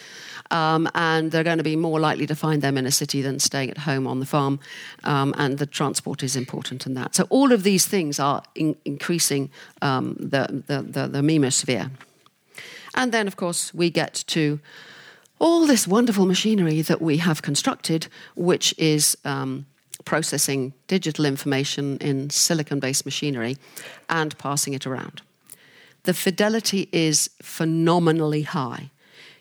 [0.52, 3.40] Um, and they're going to be more likely to find them in a city than
[3.40, 4.60] staying at home on the farm.
[5.04, 7.16] Um, and the transport is important in that.
[7.16, 9.50] So all of these things are in- increasing
[9.82, 11.90] um, the, the, the, the memosphere.
[12.94, 14.60] And then, of course, we get to
[15.40, 19.66] all this wonderful machinery that we have constructed, which is um,
[20.06, 23.58] processing digital information in silicon based machinery
[24.10, 25.22] and passing it around.
[26.04, 28.92] The fidelity is phenomenally high.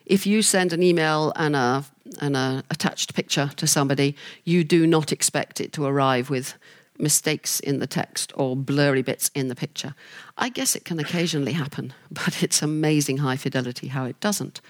[0.06, 1.84] If you send an email and a
[2.20, 6.54] an a attached picture to somebody, you do not expect it to arrive with
[6.98, 9.94] mistakes in the text or blurry bits in the picture.
[10.36, 14.60] I guess it can occasionally happen, but it's amazing high fidelity how it doesn't.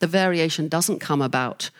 [0.00, 1.70] The variation doesn't come about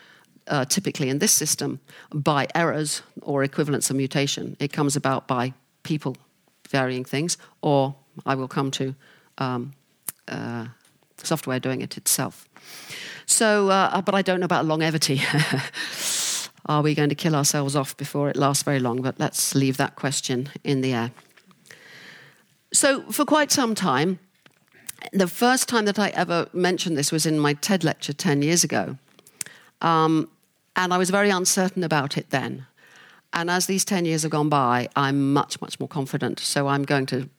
[0.47, 1.79] uh, typically in this system
[2.13, 4.55] by errors or equivalence of mutation.
[4.59, 5.53] It comes about by
[5.83, 6.15] people
[6.69, 8.95] varying things, or I will come to
[9.37, 9.73] um,
[10.27, 10.67] uh,
[11.17, 12.47] software doing it itself.
[13.25, 15.21] So, uh, but I don't know about longevity.
[16.65, 19.01] Are we going to kill ourselves off before it lasts very long?
[19.01, 21.11] But let's leave that question in the air.
[22.73, 24.19] So, for quite some time,
[25.11, 28.63] the first time that I ever mentioned this was in my TED lecture 10 years
[28.63, 28.97] ago.
[29.81, 30.29] Um,
[30.75, 32.65] and I was very uncertain about it then.
[33.33, 36.39] And as these 10 years have gone by, I'm much, much more confident.
[36.39, 37.29] So I'm going to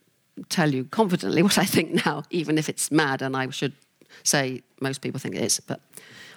[0.49, 3.75] tell you confidently what I think now, even if it's mad, and I should
[4.23, 5.81] say most people think it is, but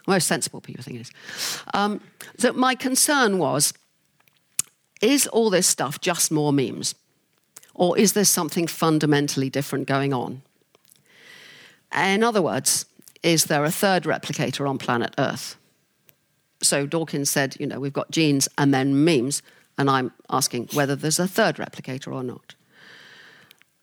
[0.07, 1.11] most sensible people think it is.
[1.73, 2.01] Um,
[2.37, 3.73] so my concern was
[5.01, 6.95] is all this stuff just more memes?
[7.73, 10.41] Or is there something fundamentally different going on?
[11.95, 12.85] In other words,
[13.23, 15.55] is there a third replicator on planet Earth?
[16.61, 19.41] So Dawkins said, you know, we've got genes and then memes,
[19.77, 22.55] and I'm asking whether there's a third replicator or not.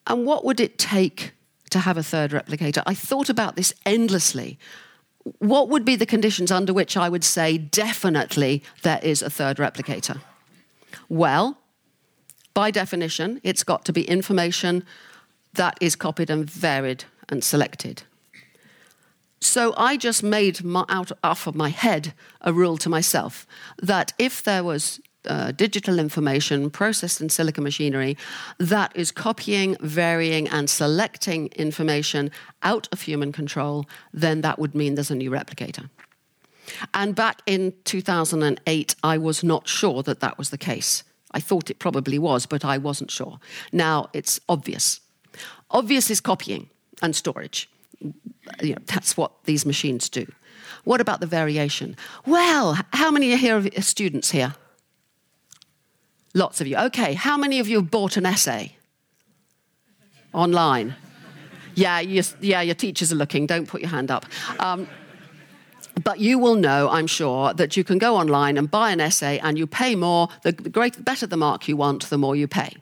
[0.06, 1.32] And what would it take
[1.70, 2.82] to have a third replicator?
[2.86, 4.58] I thought about this endlessly.
[5.38, 9.58] What would be the conditions under which I would say definitely there is a third
[9.58, 10.20] replicator?
[11.08, 11.58] Well,
[12.54, 14.84] by definition, it's got to be information
[15.54, 18.02] that is copied and varied and selected.
[19.40, 23.46] So I just made my, out off of my head a rule to myself
[23.82, 28.16] that if there was uh, digital information processed in silicon machinery
[28.58, 32.30] that is copying, varying, and selecting information
[32.62, 35.88] out of human control, then that would mean there's a new replicator.
[36.94, 41.02] And back in 2008, I was not sure that that was the case.
[41.32, 43.38] I thought it probably was, but I wasn't sure.
[43.72, 45.00] Now it's obvious.
[45.70, 46.68] Obvious is copying
[47.02, 47.68] and storage.
[48.62, 50.26] You know, that's what these machines do.
[50.84, 51.96] What about the variation?
[52.26, 54.54] Well, how many are here students here?
[56.34, 56.76] Lots of you.
[56.76, 58.76] Okay, how many of you have bought an essay
[60.32, 60.96] online?
[61.74, 63.46] Yeah, yeah, your teachers are looking.
[63.46, 64.26] Don't put your hand up.
[64.58, 64.88] Um,
[66.04, 69.38] but you will know, I'm sure, that you can go online and buy an essay
[69.40, 70.28] and you pay more.
[70.42, 72.74] The, great, the better the mark you want, the more you pay.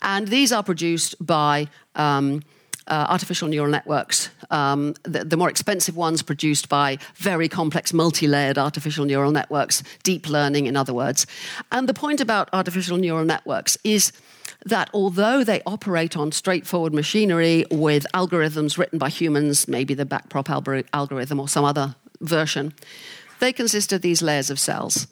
[0.00, 2.42] And these are produced by um,
[2.92, 4.28] uh, artificial neural networks.
[4.50, 9.82] Um, the, the, more expensive ones produced by very complex, multi layered artificial neural networks,
[10.02, 11.26] deep learning, in other words.
[11.70, 14.12] And the point about artificial neural networks is
[14.66, 20.84] that although they operate on straightforward machinery with algorithms written by humans, maybe the backprop
[20.92, 22.74] algorithm or some other version,
[23.40, 25.06] they consist of these layers of cells.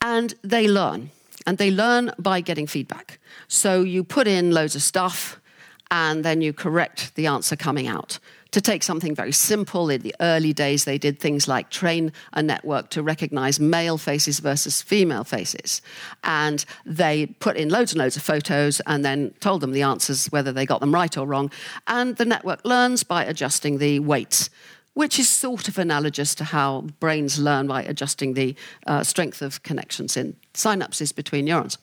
[0.00, 1.10] And they learn.
[1.44, 3.18] And they learn by getting feedback.
[3.48, 5.40] So you put in loads of stuff,
[5.90, 8.18] and then you correct the answer coming out.
[8.52, 12.42] To take something very simple, in the early days, they did things like train a
[12.42, 15.82] network to recognize male faces versus female faces.
[16.24, 20.26] And they put in loads and loads of photos and then told them the answers,
[20.28, 21.50] whether they got them right or wrong.
[21.86, 24.48] And the network learns by adjusting the weights
[24.96, 28.56] which is sort of analogous to how brains learn by adjusting the
[28.86, 31.76] uh, strength of connections in synapses between neurons.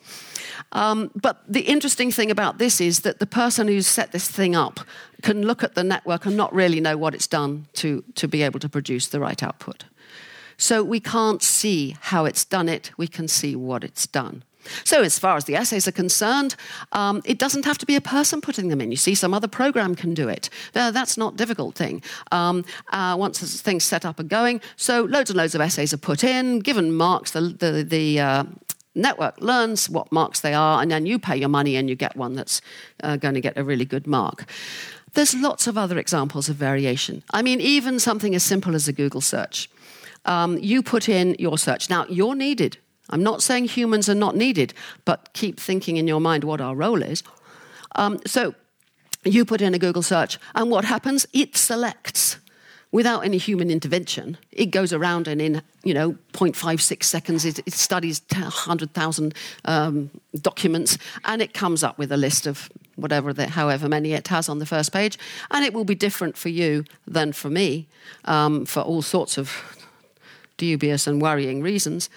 [0.72, 4.56] Um, but the interesting thing about this is that the person who's set this thing
[4.56, 4.80] up
[5.22, 8.42] can look at the network and not really know what it's done to, to be
[8.42, 9.86] able to produce the right output.
[10.58, 14.44] So we can't see how it's done it, we can see what it's done.
[14.84, 16.56] So, as far as the essays are concerned,
[16.92, 18.92] um, it doesn't have to be a person putting them in.
[18.92, 20.50] You see, some other program can do it.
[20.76, 22.02] Uh, that's not a difficult thing.
[22.32, 25.98] Um, uh, once things set up and going, so loads and loads of essays are
[25.98, 28.44] put in, given marks, the, the, the uh,
[28.96, 32.16] network learns what marks they are, and then you pay your money and you get
[32.16, 32.62] one that's
[33.04, 34.46] uh, going to get a really good mark.
[35.14, 37.24] There's lots of other examples of variation.
[37.32, 39.70] I mean, even something as simple as a Google search.
[40.26, 41.90] Um, you put in your search.
[41.90, 42.78] Now, you're needed
[43.10, 44.74] I'm not saying humans are not needed,
[45.06, 47.24] but keep thinking in your mind what our role is.
[47.96, 48.56] Um, so
[49.24, 51.26] you put in a Google search, and what happens?
[51.34, 52.38] It selects
[52.94, 54.38] without any human intervention.
[54.52, 59.34] It goes around and in, you know, 0.56 seconds, it, it studies 100,000
[59.66, 64.28] um, documents and it comes up with a list of whatever, the, however many it
[64.28, 65.18] has on the first page.
[65.50, 67.88] And it will be different for you than for me
[68.26, 69.52] um, for all sorts of
[70.58, 72.12] dubious and worrying reasons.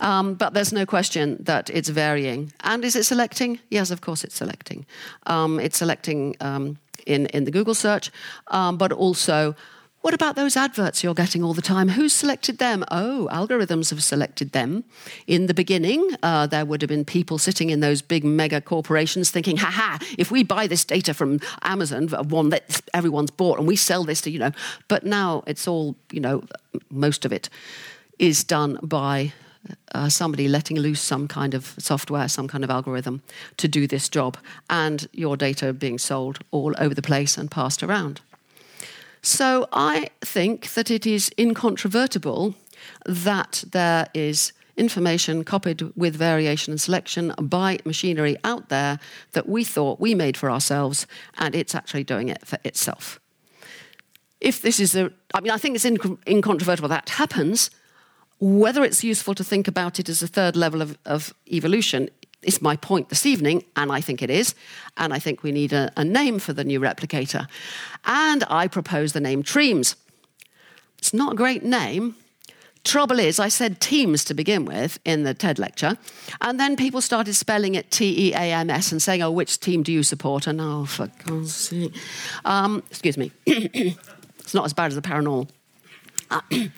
[0.00, 2.52] Um, but there's no question that it's varying.
[2.60, 3.58] And is it selecting?
[3.70, 4.86] Yes, of course it's selecting.
[5.26, 8.10] Um, it's selecting um, in, in the Google search,
[8.48, 9.54] um, but also,
[10.00, 11.88] what about those adverts you're getting all the time?
[11.88, 12.84] Who's selected them?
[12.90, 14.84] Oh, algorithms have selected them.
[15.26, 19.30] In the beginning, uh, there would have been people sitting in those big mega corporations
[19.30, 23.66] thinking, ha ha, if we buy this data from Amazon, one that everyone's bought, and
[23.66, 24.52] we sell this to, you know.
[24.86, 26.44] But now it's all, you know,
[26.90, 27.50] most of it
[28.20, 29.32] is done by
[29.94, 33.22] uh, somebody letting loose some kind of software, some kind of algorithm
[33.56, 34.36] to do this job,
[34.68, 38.20] and your data being sold all over the place and passed around.
[39.22, 42.54] So I think that it is incontrovertible
[43.04, 49.00] that there is information copied with variation and selection by machinery out there
[49.32, 53.18] that we thought we made for ourselves, and it's actually doing it for itself.
[54.40, 57.70] If this is a, I mean, I think it's incontrovertible that happens,
[58.40, 62.08] whether it's useful to think about it as a third level of, of evolution
[62.42, 64.54] is my point this evening, and I think it is.
[64.96, 67.48] And I think we need a, a name for the new replicator.
[68.04, 69.96] And I propose the name tremes.
[70.98, 72.14] It's not a great name.
[72.84, 75.98] Trouble is, I said temes to begin with in the TED lecture,
[76.40, 79.58] and then people started spelling it T E A M S and saying, Oh, which
[79.58, 80.46] team do you support?
[80.46, 81.94] And oh, for God's sake.
[82.44, 83.32] Um, excuse me.
[83.46, 85.48] it's not as bad as the paranormal.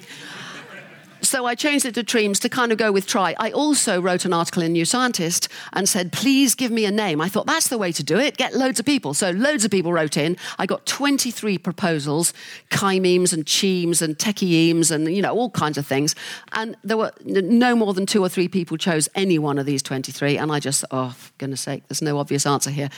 [1.31, 3.37] So I changed it to tremes to kind of go with try.
[3.38, 7.20] I also wrote an article in New Scientist and said, please give me a name.
[7.20, 8.37] I thought that's the way to do it.
[8.37, 9.14] Get loads of people.
[9.14, 10.37] So loads of people wrote in.
[10.59, 12.35] I got 23 proposals,
[12.70, 16.16] chimemes and cheems and techiemes and, you know, all kinds of things.
[16.51, 19.85] And there were no more than two or three people chose any one of these
[19.85, 20.37] 23.
[20.37, 22.91] And I just, oh, for goodness sake, there's no obvious answer here.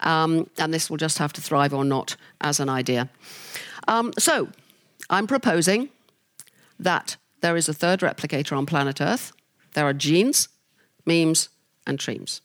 [0.00, 3.08] Um, and this will just have to thrive or not as an idea.
[3.86, 4.50] Um, so
[5.08, 5.88] I'm proposing
[6.78, 9.32] that there is a third replicator on planet Earth.
[9.74, 10.48] There are genes,
[11.06, 11.48] memes,
[11.86, 12.40] and tremes.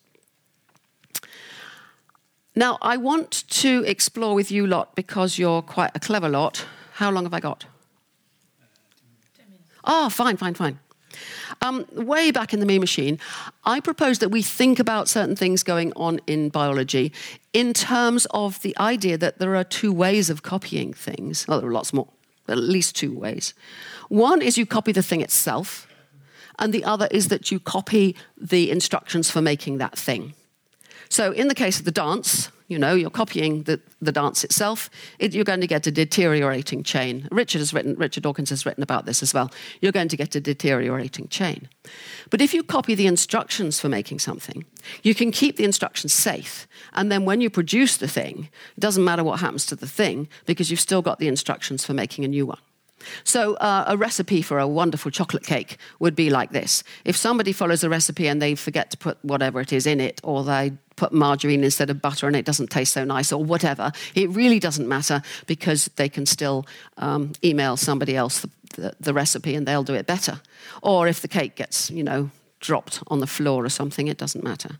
[2.55, 6.65] Now, I want to explore with you lot because you're quite a clever lot.
[6.93, 7.65] How long have I got?
[9.83, 10.79] Oh, fine, fine, fine.
[11.61, 13.19] Um, way back in the Meme Machine,
[13.63, 17.11] I proposed that we think about certain things going on in biology
[17.53, 21.47] in terms of the idea that there are two ways of copying things.
[21.47, 22.07] Well, there are lots more,
[22.45, 23.53] but at least two ways.
[24.13, 25.87] One is you copy the thing itself,
[26.59, 30.35] and the other is that you copy the instructions for making that thing.
[31.09, 34.91] So, in the case of the dance, you know, you're copying the, the dance itself,
[35.17, 37.27] it, you're going to get a deteriorating chain.
[37.31, 39.51] Richard has written, Richard Dawkins has written about this as well.
[39.81, 41.67] You're going to get a deteriorating chain.
[42.29, 44.63] But if you copy the instructions for making something,
[45.01, 46.67] you can keep the instructions safe.
[46.93, 50.27] And then when you produce the thing, it doesn't matter what happens to the thing
[50.45, 52.59] because you've still got the instructions for making a new one.
[53.23, 56.83] So, uh, a recipe for a wonderful chocolate cake would be like this.
[57.05, 60.21] If somebody follows a recipe and they forget to put whatever it is in it,
[60.23, 63.91] or they put margarine instead of butter and it doesn't taste so nice, or whatever,
[64.15, 66.65] it really doesn't matter because they can still
[66.97, 70.41] um, email somebody else the, the, the recipe and they'll do it better.
[70.81, 72.29] Or if the cake gets, you know,
[72.59, 74.79] dropped on the floor or something, it doesn't matter.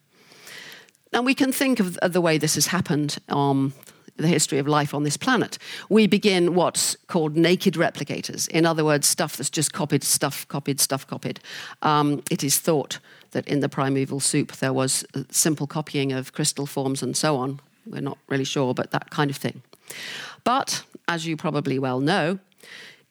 [1.11, 3.74] Now, we can think of the way this has happened um,
[4.18, 5.57] the history of life on this planet.
[5.89, 8.47] We begin what's called naked replicators.
[8.49, 11.39] In other words, stuff that's just copied, stuff copied, stuff copied.
[11.82, 12.99] Um, it is thought
[13.32, 17.59] that in the primeval soup there was simple copying of crystal forms and so on.
[17.86, 19.61] We're not really sure, but that kind of thing.
[20.43, 22.39] But, as you probably well know,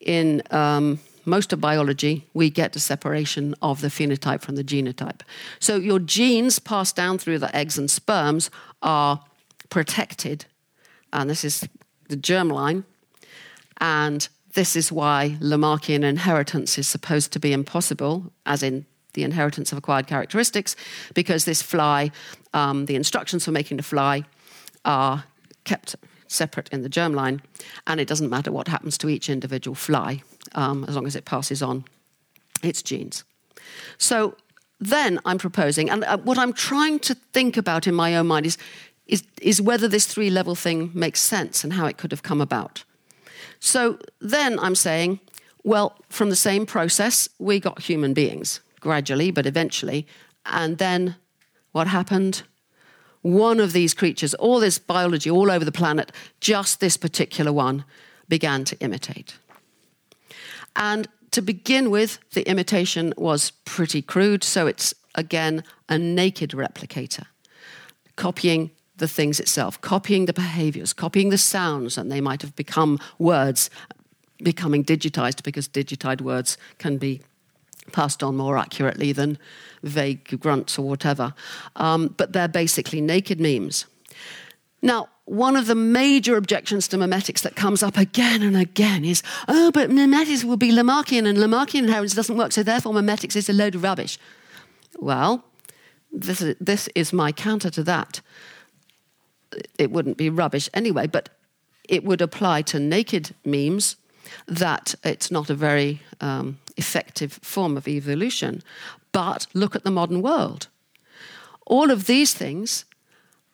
[0.00, 5.20] in um, most of biology, we get a separation of the phenotype from the genotype.
[5.58, 8.50] So your genes passed down through the eggs and sperms
[8.82, 9.24] are
[9.68, 10.46] protected
[11.12, 11.68] and this is
[12.08, 12.84] the germline.
[13.80, 19.72] And this is why Lamarckian inheritance is supposed to be impossible, as in the inheritance
[19.72, 20.76] of acquired characteristics,
[21.14, 22.10] because this fly,
[22.54, 24.24] um, the instructions for making the fly
[24.84, 25.24] are
[25.64, 25.96] kept
[26.28, 27.40] separate in the germline,
[27.86, 30.22] and it doesn't matter what happens to each individual fly
[30.54, 31.84] um, as long as it passes on
[32.62, 33.24] its genes.
[33.98, 34.36] So
[34.80, 38.46] then I'm proposing, and uh, what I'm trying to think about in my own mind
[38.46, 38.58] is
[39.12, 42.40] is, is whether this three level thing makes sense and how it could have come
[42.40, 42.84] about.
[43.60, 45.20] So then I'm saying,
[45.62, 50.06] well, from the same process, we got human beings gradually, but eventually.
[50.46, 51.16] And then
[51.72, 52.42] what happened?
[53.20, 56.10] One of these creatures, all this biology all over the planet,
[56.40, 57.84] just this particular one,
[58.28, 59.36] began to imitate.
[60.74, 67.26] And to begin with, the imitation was pretty crude, so it's again a naked replicator,
[68.16, 72.98] copying the things itself, copying the behaviors, copying the sounds, and they might have become
[73.18, 73.70] words
[74.42, 77.20] becoming digitized because digitized words can be
[77.92, 79.38] passed on more accurately than
[79.82, 81.34] vague grunts or whatever.
[81.76, 83.86] Um, but they're basically naked memes.
[84.82, 89.22] Now, one of the major objections to memetics that comes up again and again is,
[89.46, 93.48] oh, but memetics will be Lamarckian, and Lamarckian inheritance doesn't work, so therefore memetics is
[93.48, 94.18] a load of rubbish.
[94.98, 95.44] Well,
[96.12, 98.20] this is, this is my counter to that
[99.78, 101.28] it wouldn't be rubbish anyway, but
[101.88, 103.96] it would apply to naked memes
[104.46, 108.62] that it's not a very um, effective form of evolution.
[109.12, 110.68] But look at the modern world.
[111.66, 112.84] All of these things,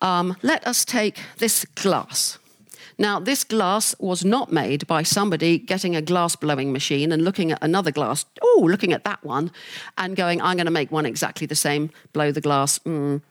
[0.01, 2.39] um, let us take this glass.
[3.01, 7.53] Now, this glass was not made by somebody getting a glass blowing machine and looking
[7.53, 9.53] at another glass, oh, looking at that one,
[9.97, 13.23] and going, I'm going to make one exactly the same, blow the glass, mm,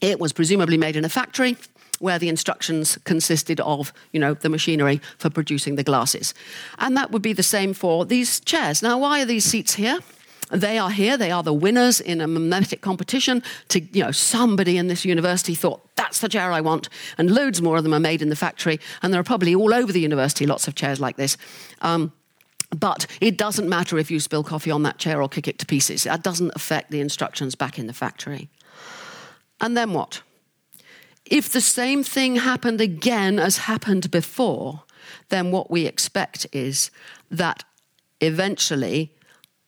[0.00, 1.56] it was presumably made in a factory
[2.00, 6.34] where the instructions consisted of, you know, the machinery for producing the glasses.
[6.78, 8.82] And that would be the same for these chairs.
[8.82, 10.00] Now, why are these seats here?
[10.50, 11.16] They are here.
[11.16, 13.42] They are the winners in a memetic competition.
[13.68, 17.62] To you know, somebody in this university thought that's the chair I want, and loads
[17.62, 18.78] more of them are made in the factory.
[19.02, 21.36] And there are probably all over the university lots of chairs like this.
[21.80, 22.12] Um,
[22.70, 25.66] but it doesn't matter if you spill coffee on that chair or kick it to
[25.66, 26.04] pieces.
[26.04, 28.48] That doesn't affect the instructions back in the factory.
[29.60, 30.22] And then what?
[31.24, 34.82] If the same thing happened again as happened before,
[35.30, 36.90] then what we expect is
[37.30, 37.64] that
[38.20, 39.12] eventually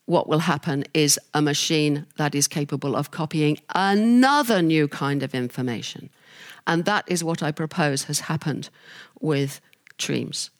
[0.04, 5.34] what will happen is a machine that is capable of copying another new kind of
[5.34, 6.10] information.
[6.66, 8.70] And that is what I propose has happened
[9.20, 9.60] with
[9.98, 10.50] tremes.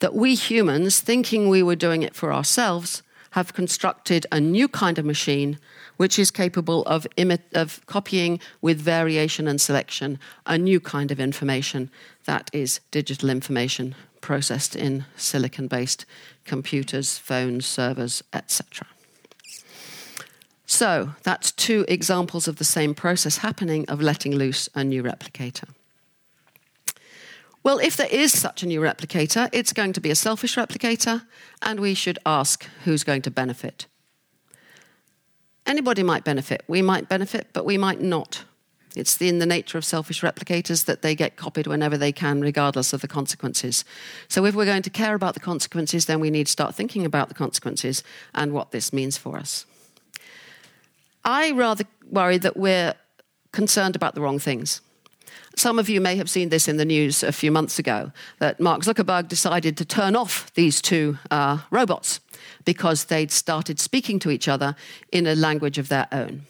[0.00, 3.02] That we humans, thinking we were doing it for ourselves,
[3.32, 5.58] have constructed a new kind of machine
[6.00, 7.06] which is capable of,
[7.52, 11.90] of copying with variation and selection a new kind of information
[12.24, 16.06] that is digital information processed in silicon based
[16.46, 18.86] computers, phones, servers, etc.
[20.64, 25.68] So that's two examples of the same process happening of letting loose a new replicator.
[27.62, 31.26] Well, if there is such a new replicator, it's going to be a selfish replicator,
[31.60, 33.84] and we should ask who's going to benefit.
[35.66, 36.62] Anybody might benefit.
[36.66, 38.44] We might benefit, but we might not.
[38.96, 42.92] It's in the nature of selfish replicators that they get copied whenever they can, regardless
[42.92, 43.84] of the consequences.
[44.26, 47.06] So, if we're going to care about the consequences, then we need to start thinking
[47.06, 48.02] about the consequences
[48.34, 49.64] and what this means for us.
[51.24, 52.94] I rather worry that we're
[53.52, 54.80] concerned about the wrong things.
[55.56, 58.60] Some of you may have seen this in the news a few months ago that
[58.60, 62.20] Mark Zuckerberg decided to turn off these two uh, robots
[62.64, 64.74] because they'd started speaking to each other
[65.12, 66.42] in a language of their own.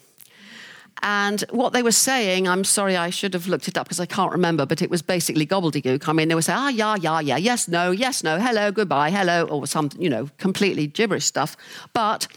[1.03, 4.05] And what they were saying, I'm sorry, I should have looked it up because I
[4.05, 6.07] can't remember, but it was basically gobbledygook.
[6.07, 9.09] I mean, they would say, ah, yeah, yeah, yeah, yes, no, yes, no, hello, goodbye,
[9.09, 11.57] hello, or some, you know, completely gibberish stuff.
[11.93, 12.27] But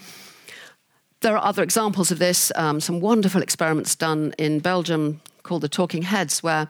[1.20, 5.68] there are other examples of this, um, some wonderful experiments done in Belgium called the
[5.68, 6.68] Talking Heads, where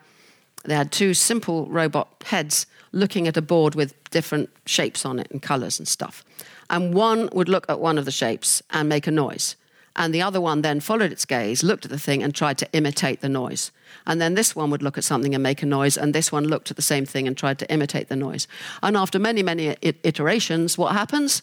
[0.64, 5.30] they had two simple robot heads looking at a board with different shapes on it
[5.30, 6.24] and colors and stuff.
[6.70, 9.56] And one would look at one of the shapes and make a noise.
[9.96, 12.72] And the other one then followed its gaze, looked at the thing, and tried to
[12.72, 13.70] imitate the noise.
[14.06, 16.44] And then this one would look at something and make a noise, and this one
[16.44, 18.48] looked at the same thing and tried to imitate the noise.
[18.82, 21.42] And after many, many iterations, what happens?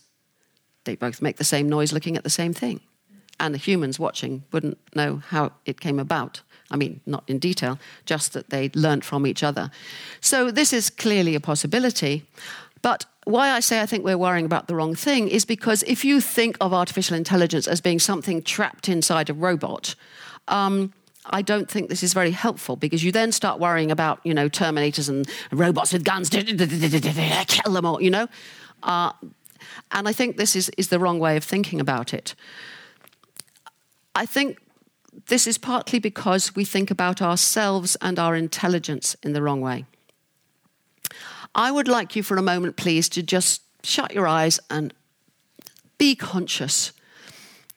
[0.84, 2.82] They both make the same noise looking at the same thing.
[3.40, 6.42] And the humans watching wouldn't know how it came about.
[6.70, 9.72] I mean, not in detail, just that they learnt from each other.
[10.20, 12.26] So this is clearly a possibility.
[12.82, 16.04] But why I say I think we're worrying about the wrong thing is because if
[16.04, 19.96] you think of artificial intelligence as being something trapped inside a robot,
[20.48, 20.94] um,
[21.28, 24.50] I don't think this is very helpful because you then start worrying about, you know,
[24.50, 28.28] terminators and robots with guns, kill them all, you know.
[28.82, 29.12] Uh,
[29.92, 32.34] and I think this is, is the wrong way of thinking about it.
[34.16, 34.58] I think
[35.28, 39.86] this is partly because we think about ourselves and our intelligence in the wrong way.
[41.54, 44.94] I would like you for a moment, please, to just shut your eyes and
[45.98, 46.94] be conscious.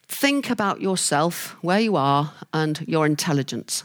[0.06, 3.84] Think about yourself, where you are, and your intelligence.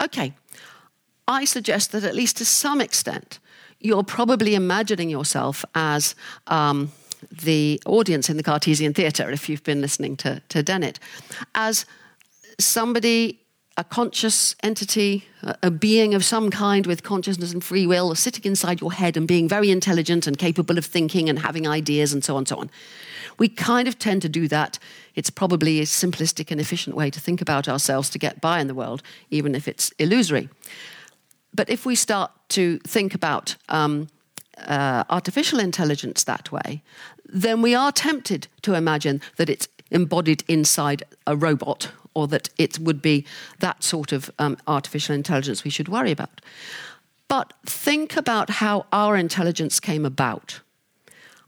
[0.00, 0.32] Okay,
[1.26, 3.38] I suggest that at least to some extent,
[3.80, 6.14] you're probably imagining yourself as
[6.46, 6.90] um,
[7.30, 10.98] the audience in the Cartesian Theatre, if you've been listening to, to Dennett,
[11.54, 11.84] as
[12.58, 13.40] somebody,
[13.78, 15.24] a conscious entity,
[15.62, 19.28] a, being of some kind with consciousness and free will, sitting inside your head and
[19.28, 22.56] being very intelligent and capable of thinking and having ideas and so on and so
[22.56, 22.70] on.
[23.38, 24.80] We kind of tend to do that.
[25.14, 28.66] It's probably a simplistic and efficient way to think about ourselves to get by in
[28.66, 29.00] the world,
[29.30, 30.48] even if it's illusory.
[31.54, 34.08] But if we start to think about um,
[34.66, 36.82] uh, artificial intelligence that way,
[37.26, 42.80] then we are tempted to imagine that it's embodied inside a robot or that it
[42.80, 43.24] would be
[43.60, 46.40] that sort of um, artificial intelligence we should worry about.
[47.28, 50.60] But think about how our intelligence came about.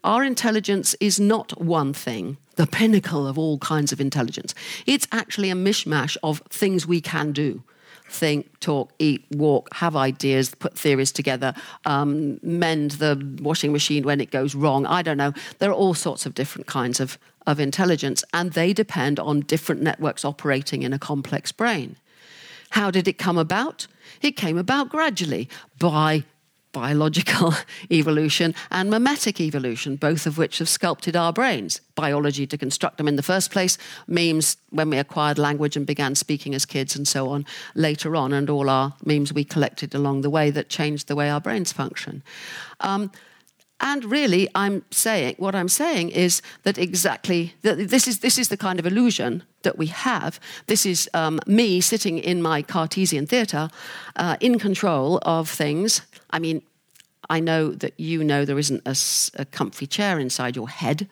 [0.05, 4.55] Our intelligence is not one thing, the pinnacle of all kinds of intelligence.
[4.87, 7.63] It's actually a mishmash of things we can do
[8.11, 11.55] think, talk, eat, walk, have ideas, put theories together,
[11.87, 14.85] um, mend the washing machine when it goes wrong.
[14.85, 15.33] I don't know.
[15.59, 17.19] There are all sorts of different kinds of,
[17.51, 21.97] of intelligence, and they depend on different networks operating in a complex brain.
[22.71, 23.87] How did it come about?
[24.23, 25.49] It came about gradually
[25.79, 26.25] by
[26.73, 27.55] biological
[27.91, 31.81] evolution and memetic evolution, both of which have sculpted our brains.
[31.95, 33.77] Biology to construct them in the first place,
[34.07, 37.45] memes when we acquired language and began speaking as kids, and so on
[37.75, 41.29] later on, and all our memes we collected along the way that changed the way
[41.29, 42.23] our brains function.
[42.81, 43.11] Um,
[43.81, 48.49] and really, I'm saying what I'm saying is that exactly that this is this is
[48.49, 50.39] the kind of illusion that we have.
[50.67, 53.71] This is um, me sitting in my Cartesian theatre,
[54.17, 56.03] uh, in control of things.
[56.31, 56.63] I mean,
[57.31, 58.97] I know that you know there isn't a,
[59.41, 61.09] a comfy chair inside your head,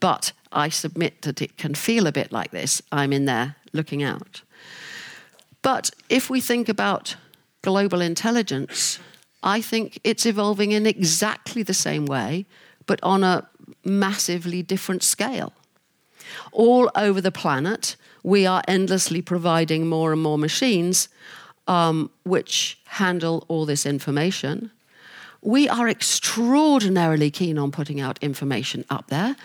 [0.00, 2.82] but I submit that it can feel a bit like this.
[2.90, 4.42] I'm in there looking out.
[5.62, 7.16] But if we think about
[7.62, 8.98] global intelligence
[9.42, 12.46] I think it's evolving in exactly the same way,
[12.86, 13.48] but on a
[13.84, 15.52] massively different scale.
[16.52, 21.08] All over the planet, we are endlessly providing more and more machines
[21.66, 24.70] um, which handle all this information.
[25.42, 29.36] we are extraordinarily keen on putting out information up there.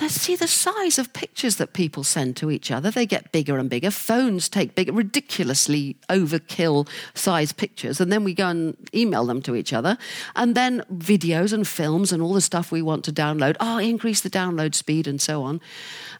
[0.00, 2.90] Let's see the size of pictures that people send to each other.
[2.90, 3.92] They get bigger and bigger.
[3.92, 9.54] Phones take big, ridiculously overkill size pictures, and then we go and email them to
[9.54, 9.96] each other.
[10.34, 13.56] And then videos and films and all the stuff we want to download.
[13.60, 15.60] Oh, increase the download speed and so on.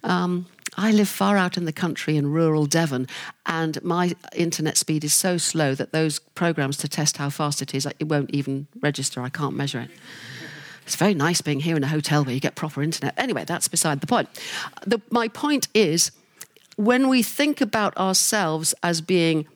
[0.05, 0.47] Um,
[0.77, 3.09] I live far out in the country in rural Devon,
[3.45, 7.75] and my internet speed is so slow that those programs to test how fast it
[7.75, 9.21] is, it won't even register.
[9.21, 9.91] I can't measure it.
[10.85, 13.15] It's very nice being here in a hotel where you get proper internet.
[13.17, 14.29] Anyway, that's beside the point.
[14.87, 16.11] The, my point is
[16.77, 19.47] when we think about ourselves as being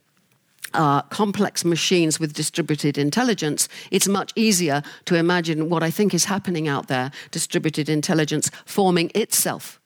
[0.74, 6.26] uh, complex machines with distributed intelligence, it's much easier to imagine what I think is
[6.26, 9.81] happening out there distributed intelligence forming itself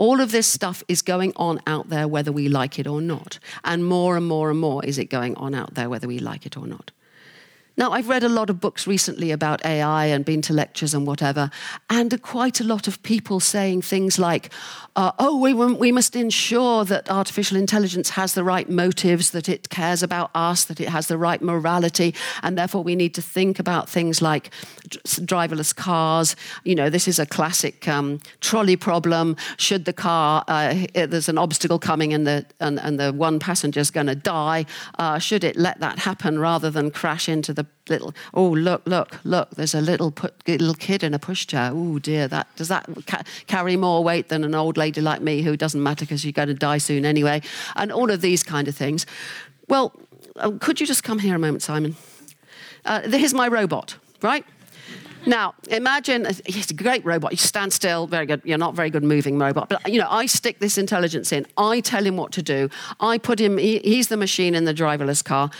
[0.00, 3.38] all of this stuff is going on out there whether we like it or not.
[3.64, 6.46] And more and more and more is it going on out there whether we like
[6.46, 6.90] it or not.
[7.80, 11.06] Now, I've read a lot of books recently about AI and been to lectures and
[11.06, 11.50] whatever,
[11.88, 14.52] and quite a lot of people saying things like,
[14.96, 19.70] uh, oh, we, we must ensure that artificial intelligence has the right motives, that it
[19.70, 23.58] cares about us, that it has the right morality, and therefore we need to think
[23.58, 24.50] about things like
[24.90, 26.36] driverless cars.
[26.64, 29.36] You know, this is a classic um, trolley problem.
[29.56, 33.90] Should the car, uh, there's an obstacle coming and the, and, and the one passenger's
[33.90, 34.66] going to die,
[34.98, 39.18] uh, should it let that happen rather than crash into the little oh look look
[39.24, 42.86] look there's a little put, little kid in a pushchair oh dear that does that
[43.06, 46.32] ca- carry more weight than an old lady like me who doesn't matter because you're
[46.32, 47.42] going to die soon anyway
[47.76, 49.06] and all of these kind of things
[49.68, 49.92] well
[50.36, 51.96] uh, could you just come here a moment simon
[52.84, 54.44] uh, here's my robot right
[55.26, 57.32] now, imagine he's a great robot.
[57.32, 58.40] You stand still, very good.
[58.44, 59.68] You're not very good moving robot.
[59.68, 61.46] But, you know, I stick this intelligence in.
[61.58, 62.70] I tell him what to do.
[63.00, 65.50] I put him, he, he's the machine in the driverless car.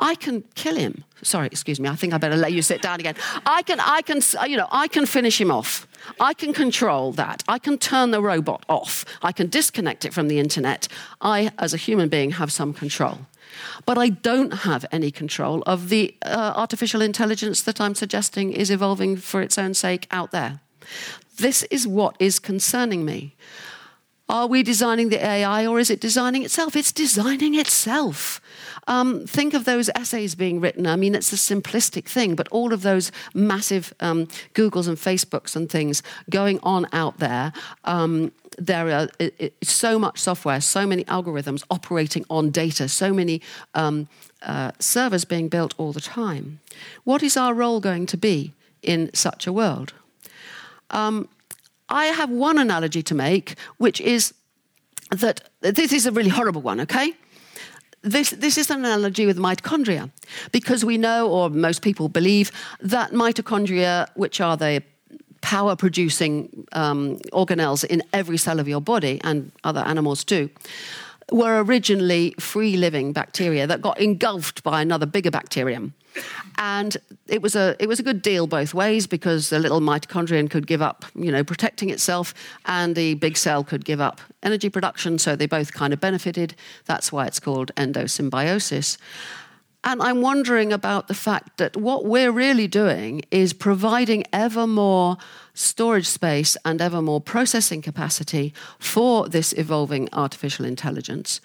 [0.00, 1.04] I can kill him.
[1.22, 1.88] Sorry, excuse me.
[1.88, 3.14] I think I better let you sit down again.
[3.46, 5.86] I can, I can, you know, I can finish him off.
[6.18, 7.44] I can control that.
[7.46, 9.04] I can turn the robot off.
[9.22, 10.88] I can disconnect it from the internet.
[11.20, 13.18] I, as a human being, have some control.
[13.84, 18.70] But I don't have any control of the uh, artificial intelligence that I'm suggesting is
[18.70, 20.60] evolving for its own sake out there.
[21.36, 23.34] This is what is concerning me.
[24.30, 26.76] Are we designing the AI or is it designing itself?
[26.76, 28.40] It's designing itself.
[28.86, 30.86] Um, think of those essays being written.
[30.86, 35.56] I mean, it's a simplistic thing, but all of those massive um, Googles and Facebooks
[35.56, 37.52] and things going on out there.
[37.84, 43.12] Um, there are it, it, so much software, so many algorithms operating on data, so
[43.12, 43.42] many
[43.74, 44.06] um,
[44.42, 46.60] uh, servers being built all the time.
[47.02, 49.92] What is our role going to be in such a world?
[50.90, 51.28] Um,
[51.90, 54.32] I have one analogy to make, which is
[55.10, 57.14] that this is a really horrible one, okay?
[58.02, 60.10] This, this is an analogy with mitochondria,
[60.52, 64.82] because we know, or most people believe, that mitochondria, which are the
[65.42, 70.48] power producing um, organelles in every cell of your body, and other animals too,
[71.32, 75.92] were originally free living bacteria that got engulfed by another bigger bacterium.
[76.58, 76.96] And
[77.26, 80.66] it was a it was a good deal both ways because the little mitochondrion could
[80.66, 82.34] give up, you know, protecting itself,
[82.66, 85.18] and the big cell could give up energy production.
[85.18, 86.54] So they both kind of benefited.
[86.86, 88.98] That's why it's called endosymbiosis.
[89.82, 95.16] And I'm wondering about the fact that what we're really doing is providing ever more
[95.54, 101.40] storage space and ever more processing capacity for this evolving artificial intelligence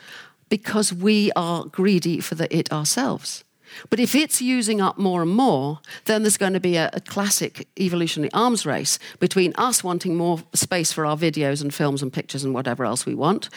[0.49, 3.44] because we are greedy for the it ourselves.
[3.89, 7.01] But if it's using up more and more, then there's going to be a, a,
[7.01, 12.11] classic evolutionary arms race between us wanting more space for our videos and films and
[12.11, 13.49] pictures and whatever else we want,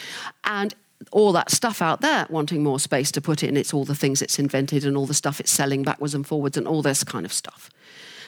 [0.43, 0.73] and
[1.11, 3.55] all that stuff out there wanting more space to put in.
[3.55, 6.57] It's all the things it's invented and all the stuff it's selling backwards and forwards
[6.57, 7.69] and all this kind of stuff.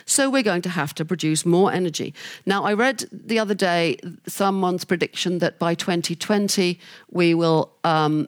[0.05, 2.13] So we're going to have to produce more energy.
[2.45, 6.79] Now, I read the other day someone's prediction that by 2020
[7.09, 8.27] we will um,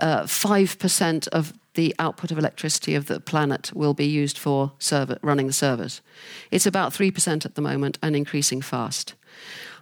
[0.00, 5.18] uh, 5% of the output of electricity of the planet will be used for server,
[5.22, 6.00] running the servers.
[6.50, 9.14] It's about 3% at the moment and increasing fast.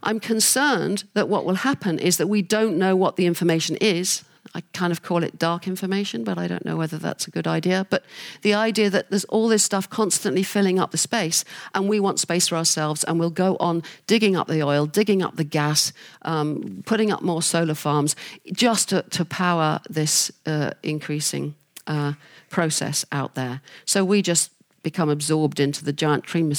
[0.02, 4.24] I'm concerned that what will happen is that we don't know what the information is.
[4.54, 7.46] I kind of call it dark information, but I don't know whether that's a good
[7.46, 7.86] idea.
[7.88, 8.04] But
[8.42, 12.18] the idea that there's all this stuff constantly filling up the space, and we want
[12.18, 15.92] space for ourselves, and we'll go on digging up the oil, digging up the gas,
[16.22, 18.16] um, putting up more solar farms
[18.52, 21.54] just to, to power this uh, increasing
[21.86, 22.14] uh,
[22.48, 23.60] process out there.
[23.84, 24.50] So we just
[24.82, 26.50] become absorbed into the giant tree,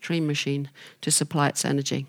[0.00, 2.06] tree machine to supply its energy.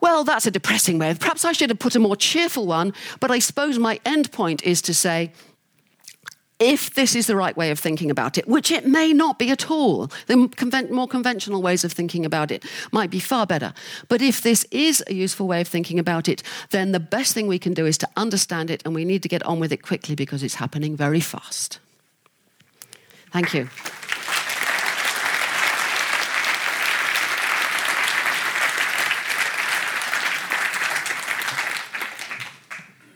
[0.00, 1.14] Well, that's a depressing way.
[1.14, 4.62] Perhaps I should have put a more cheerful one, but I suppose my end point
[4.62, 5.32] is to say
[6.64, 9.50] if this is the right way of thinking about it, which it may not be
[9.50, 13.74] at all, the more conventional ways of thinking about it might be far better.
[14.08, 17.46] But if this is a useful way of thinking about it, then the best thing
[17.46, 19.82] we can do is to understand it, and we need to get on with it
[19.82, 21.80] quickly because it's happening very fast.
[23.30, 23.68] Thank you.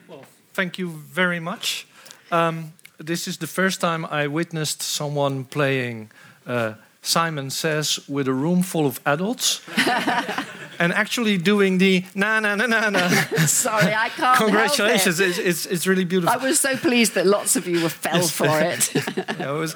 [0.06, 1.86] Well, thank you very much.
[2.30, 6.10] Um, this is the first time I witnessed someone playing
[6.46, 9.62] uh, Simon Says with a room full of adults.
[10.78, 13.08] and actually doing the na na na na na.
[13.46, 14.38] Sorry, I can't.
[14.38, 15.20] Congratulations!
[15.20, 15.28] It.
[15.28, 16.40] It's, it's, it's really beautiful.
[16.40, 18.94] I was so pleased that lots of you were fell for it.
[18.94, 19.74] yeah, it was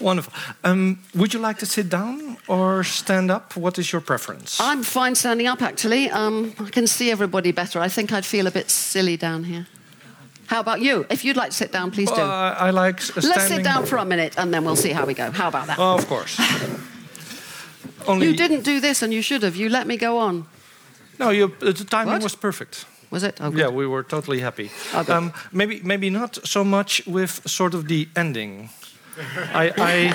[0.00, 0.32] wonderful.
[0.64, 3.56] Um, would you like to sit down or stand up?
[3.56, 4.60] What is your preference?
[4.60, 5.62] I'm fine standing up.
[5.62, 7.80] Actually, um, I can see everybody better.
[7.80, 9.66] I think I'd feel a bit silly down here.
[10.52, 11.06] How about you?
[11.08, 12.20] If you'd like to sit down, please do.
[12.20, 13.30] Uh, I like standing.
[13.30, 15.30] Let's sit down for a minute and then we'll see how we go.
[15.30, 15.78] How about that?
[15.78, 16.38] Oh, of course.
[18.06, 19.56] Only you didn't do this and you should have.
[19.56, 20.44] You let me go on.
[21.18, 22.22] No, you, the timing What?
[22.22, 22.84] was perfect.
[23.10, 23.40] Was it?
[23.40, 23.50] Oh.
[23.56, 24.70] Yeah, we were totally happy.
[24.92, 28.68] Oh, um, maybe, maybe not so much with sort of the ending.
[29.54, 30.14] I, I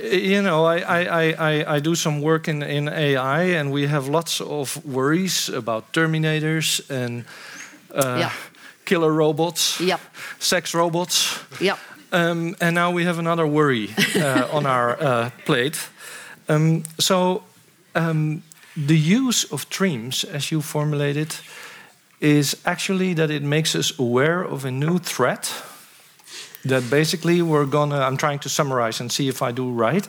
[0.16, 4.08] you know, I, I, I, I do some work in, in AI, and we have
[4.08, 7.24] lots of worries about Terminators and
[7.94, 8.32] uh, Yeah.
[8.84, 10.00] Killer robots, Yep.
[10.38, 11.38] sex robots.
[11.60, 11.78] Yep.
[12.12, 15.78] Um, and now we have another worry uh, on our uh, plate.
[16.48, 17.42] Um, so,
[17.94, 18.42] um,
[18.76, 21.40] the use of tremes, as you formulate it,
[22.20, 25.52] is actually that it makes us aware of a new threat.
[26.64, 30.08] That basically we're gonna, I'm trying to summarize and see if I do right.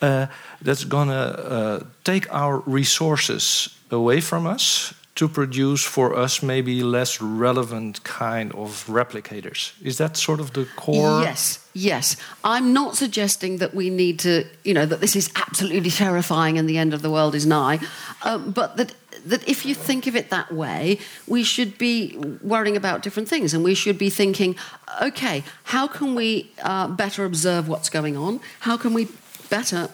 [0.00, 0.26] Uh,
[0.62, 7.20] that's gonna uh, take our resources away from us to produce for us maybe less
[7.20, 9.72] relevant kind of replicators.
[9.82, 11.20] Is that sort of the core?
[11.20, 12.16] Yes, yes.
[12.42, 16.66] I'm not suggesting that we need to, you know, that this is absolutely terrifying and
[16.66, 17.78] the end of the world is nigh,
[18.22, 18.94] um, but that
[19.26, 20.98] that if you think of it that way,
[21.28, 24.56] we should be worrying about different things, and we should be thinking,
[25.02, 28.40] okay, how can we uh, better observe what's going on?
[28.60, 29.08] How can we
[29.50, 29.90] better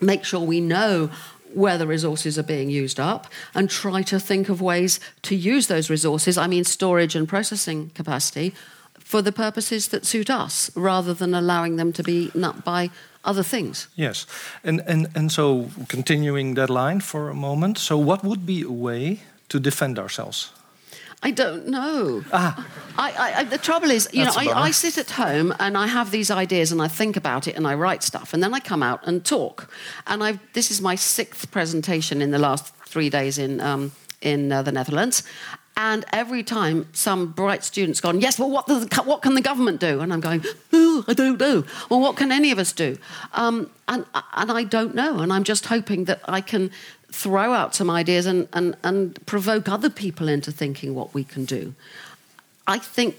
[0.00, 1.10] make sure we know
[1.54, 5.66] where the resources are being used up and try to think of ways to use
[5.66, 8.54] those resources, I mean storage and processing capacity,
[8.98, 12.90] for the purposes that suit us rather than allowing them to be eaten up by
[13.24, 13.88] other things.
[13.96, 14.26] Yes,
[14.62, 17.78] and and and so continuing that line for a moment.
[17.78, 20.52] So, what would be a way to defend ourselves?
[21.22, 22.22] I don't know.
[22.32, 22.66] Ah.
[22.96, 24.68] I, I, I, the trouble is, you That's know, I.
[24.68, 27.66] I sit at home and I have these ideas and I think about it and
[27.66, 29.70] I write stuff and then I come out and talk.
[30.06, 34.52] And I this is my sixth presentation in the last three days in um, in
[34.52, 35.22] uh, the Netherlands.
[35.80, 39.78] And every time some bright student's gone, yes, well, what, the, what can the government
[39.78, 40.00] do?
[40.00, 41.62] And I'm going, oh, I don't know.
[41.88, 42.98] Well, what can any of us do?
[43.32, 44.04] Um, and,
[44.34, 45.20] and I don't know.
[45.20, 46.72] And I'm just hoping that I can
[47.10, 51.44] throw out some ideas and, and, and provoke other people into thinking what we can
[51.44, 51.74] do.
[52.66, 53.16] I think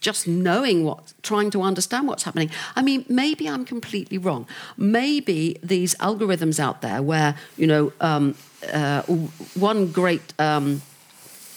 [0.00, 2.50] just knowing what, trying to understand what's happening.
[2.76, 4.46] I mean, maybe I'm completely wrong.
[4.76, 8.34] Maybe these algorithms out there, where you know, um,
[8.72, 10.34] uh, one great.
[10.38, 10.82] Um,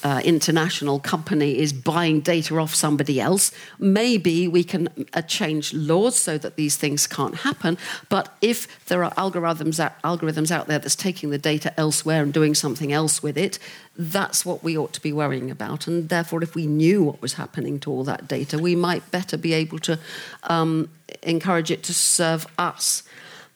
[0.04, 3.52] uh, international company is buying data off somebody else.
[3.80, 7.78] Maybe we can uh, change laws so that these things can't happen.
[8.10, 12.34] But if there are algorithms out, algorithms out there that's taking the data elsewhere and
[12.34, 13.60] doing something else with it,
[13.96, 15.88] that's what we ought to be worrying about.
[15.88, 19.38] And therefore, if we knew what was happening to all that data, we might better
[19.38, 20.00] be able to
[20.44, 20.90] um,
[21.24, 23.04] encourage it to serve us.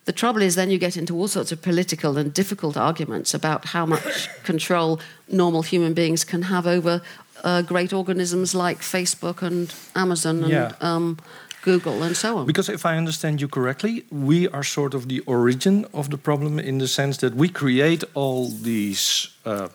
[0.05, 3.65] The trouble is, then you get into all sorts of political and difficult arguments about
[3.65, 7.01] how much control normal human beings can have over
[7.43, 10.71] uh, great organisms like Facebook and Amazon and Yeah.
[10.81, 11.17] um,
[11.63, 12.45] Google and so on.
[12.45, 16.59] Because if I understand you correctly, we are sort of the origin of the problem
[16.59, 19.67] in the sense that we create all these uh,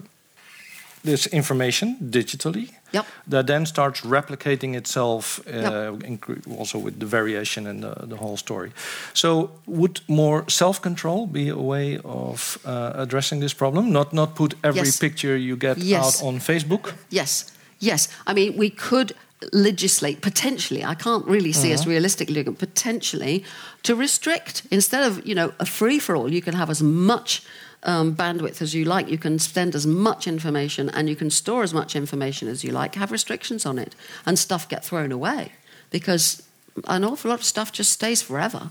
[1.02, 2.68] this information digitally.
[2.92, 3.06] Yep.
[3.30, 6.38] That then starts replicating itself, uh, Yep.
[6.58, 8.70] also with the variation and the, the whole story.
[9.12, 13.90] So, would more self-control be a way of uh, addressing this problem?
[13.92, 14.98] Not not put every Yes.
[14.98, 16.04] picture you get Yes.
[16.22, 16.92] out on Facebook.
[17.10, 17.44] Yes,
[17.78, 18.08] yes.
[18.26, 19.12] I mean, we could
[19.52, 20.84] legislate potentially.
[20.84, 22.58] I can't really see us realistically doing it.
[22.58, 23.42] Potentially
[23.82, 26.32] to restrict instead of you know a free for all.
[26.32, 27.42] You can have as much.
[27.82, 31.62] Um, bandwidth as you like, you can send as much information and you can store
[31.62, 32.94] as much information as you like.
[32.94, 33.94] Have restrictions on it,
[34.26, 35.52] and stuff get thrown away
[35.90, 36.42] because
[36.88, 38.70] an awful lot of stuff just stays forever.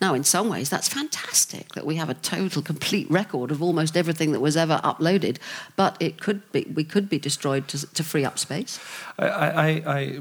[0.00, 3.96] Now, in some ways, that's fantastic that we have a total, complete record of almost
[3.96, 5.36] everything that was ever uploaded.
[5.76, 8.80] But it could be, we could be destroyed to, to free up space.
[9.18, 10.20] I, I, I,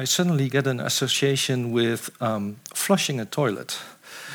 [0.00, 3.78] I suddenly get an association with um, flushing a toilet.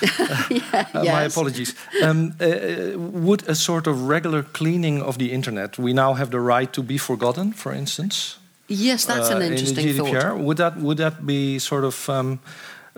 [0.50, 1.14] yeah, uh, yes.
[1.14, 1.76] My apologies.
[2.04, 6.40] Um, uh, would a sort of regular cleaning of the internet, we now have the
[6.40, 8.38] right to be forgotten, for instance?
[8.68, 10.22] Yes, that's uh, an interesting in GDPR.
[10.22, 10.40] thought.
[10.40, 12.40] Would that would that be sort of um,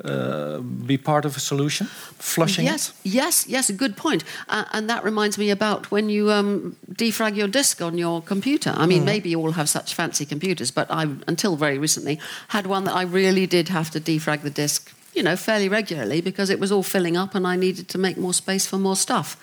[0.03, 1.87] uh, be part of a solution?
[2.19, 3.11] Flushing Yes, it?
[3.13, 4.23] yes, yes, good point.
[4.47, 8.73] Uh, and that reminds me about when you um, defrag your disk on your computer.
[8.77, 12.19] I mean, maybe you all have such fancy computers, but I, until very recently,
[12.49, 16.21] had one that I really did have to defrag the disk, you know, fairly regularly
[16.21, 18.95] because it was all filling up and I needed to make more space for more
[18.95, 19.35] stuff.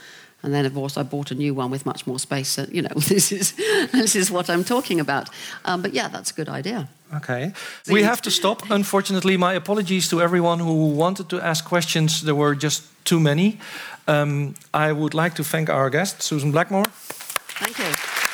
[0.42, 2.48] And then, of course, I bought a new one with much more space.
[2.48, 3.54] So, you know, this is
[3.92, 5.28] this is what I'm talking about.
[5.64, 6.88] Um, but yeah, that's a good idea.
[7.16, 7.52] Okay.
[7.88, 8.70] We have to stop.
[8.70, 12.22] Unfortunately, my apologies to everyone who wanted to ask questions.
[12.22, 13.58] There were just too many.
[14.06, 16.86] Um, I would like to thank our guest, Susan Blackmore.
[17.58, 18.33] Thank you.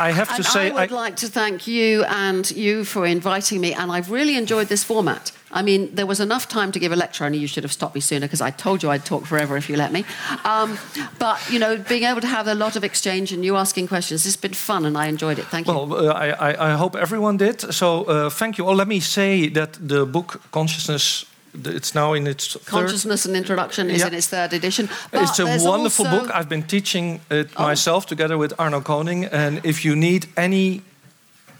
[0.00, 3.60] I have to And say, I would like to thank you and you for inviting
[3.60, 5.32] me, and I've really enjoyed this format.
[5.52, 7.94] I mean, there was enough time to give a lecture, only you should have stopped
[7.94, 10.04] me sooner because I told you I'd talk forever if you let me.
[10.44, 10.78] Um,
[11.18, 14.24] but, you know, being able to have a lot of exchange and you asking questions,
[14.26, 15.46] it's been fun and I enjoyed it.
[15.46, 15.74] Thank you.
[15.74, 17.60] Well, uh, I, I, I hope everyone did.
[17.74, 18.76] So uh, thank you all.
[18.76, 21.24] Let me say that the book Consciousness,
[21.54, 22.66] it's now in its third.
[22.66, 24.08] Consciousness and Introduction is Yeah.
[24.08, 24.88] in its third edition.
[25.10, 26.30] But It's a wonderful book.
[26.34, 27.62] I've been teaching it Oh.
[27.68, 29.24] myself together with Arno Koning.
[29.32, 30.82] And if you need any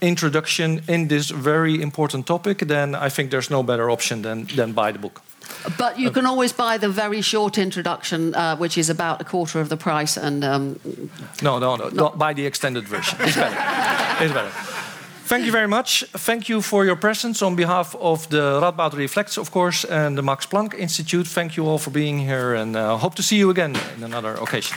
[0.00, 4.72] introduction in this very important topic, then I think there's no better option than, than
[4.72, 5.20] buy the book.
[5.76, 9.60] But you can always buy the very short introduction, uh, which is about a quarter
[9.60, 10.16] of the price.
[10.16, 10.78] And um,
[11.42, 12.10] No, no, no.
[12.10, 13.18] Buy the extended version.
[13.20, 13.56] It's better.
[14.24, 14.52] it's better.
[15.30, 16.04] Thank you very much.
[16.26, 20.22] Thank you for your presence on behalf of the Radboud Reflects, of course, and the
[20.22, 21.24] Max Planck Institute.
[21.24, 24.34] Thank you all for being here and uh, hope to see you again in another
[24.34, 24.76] occasion.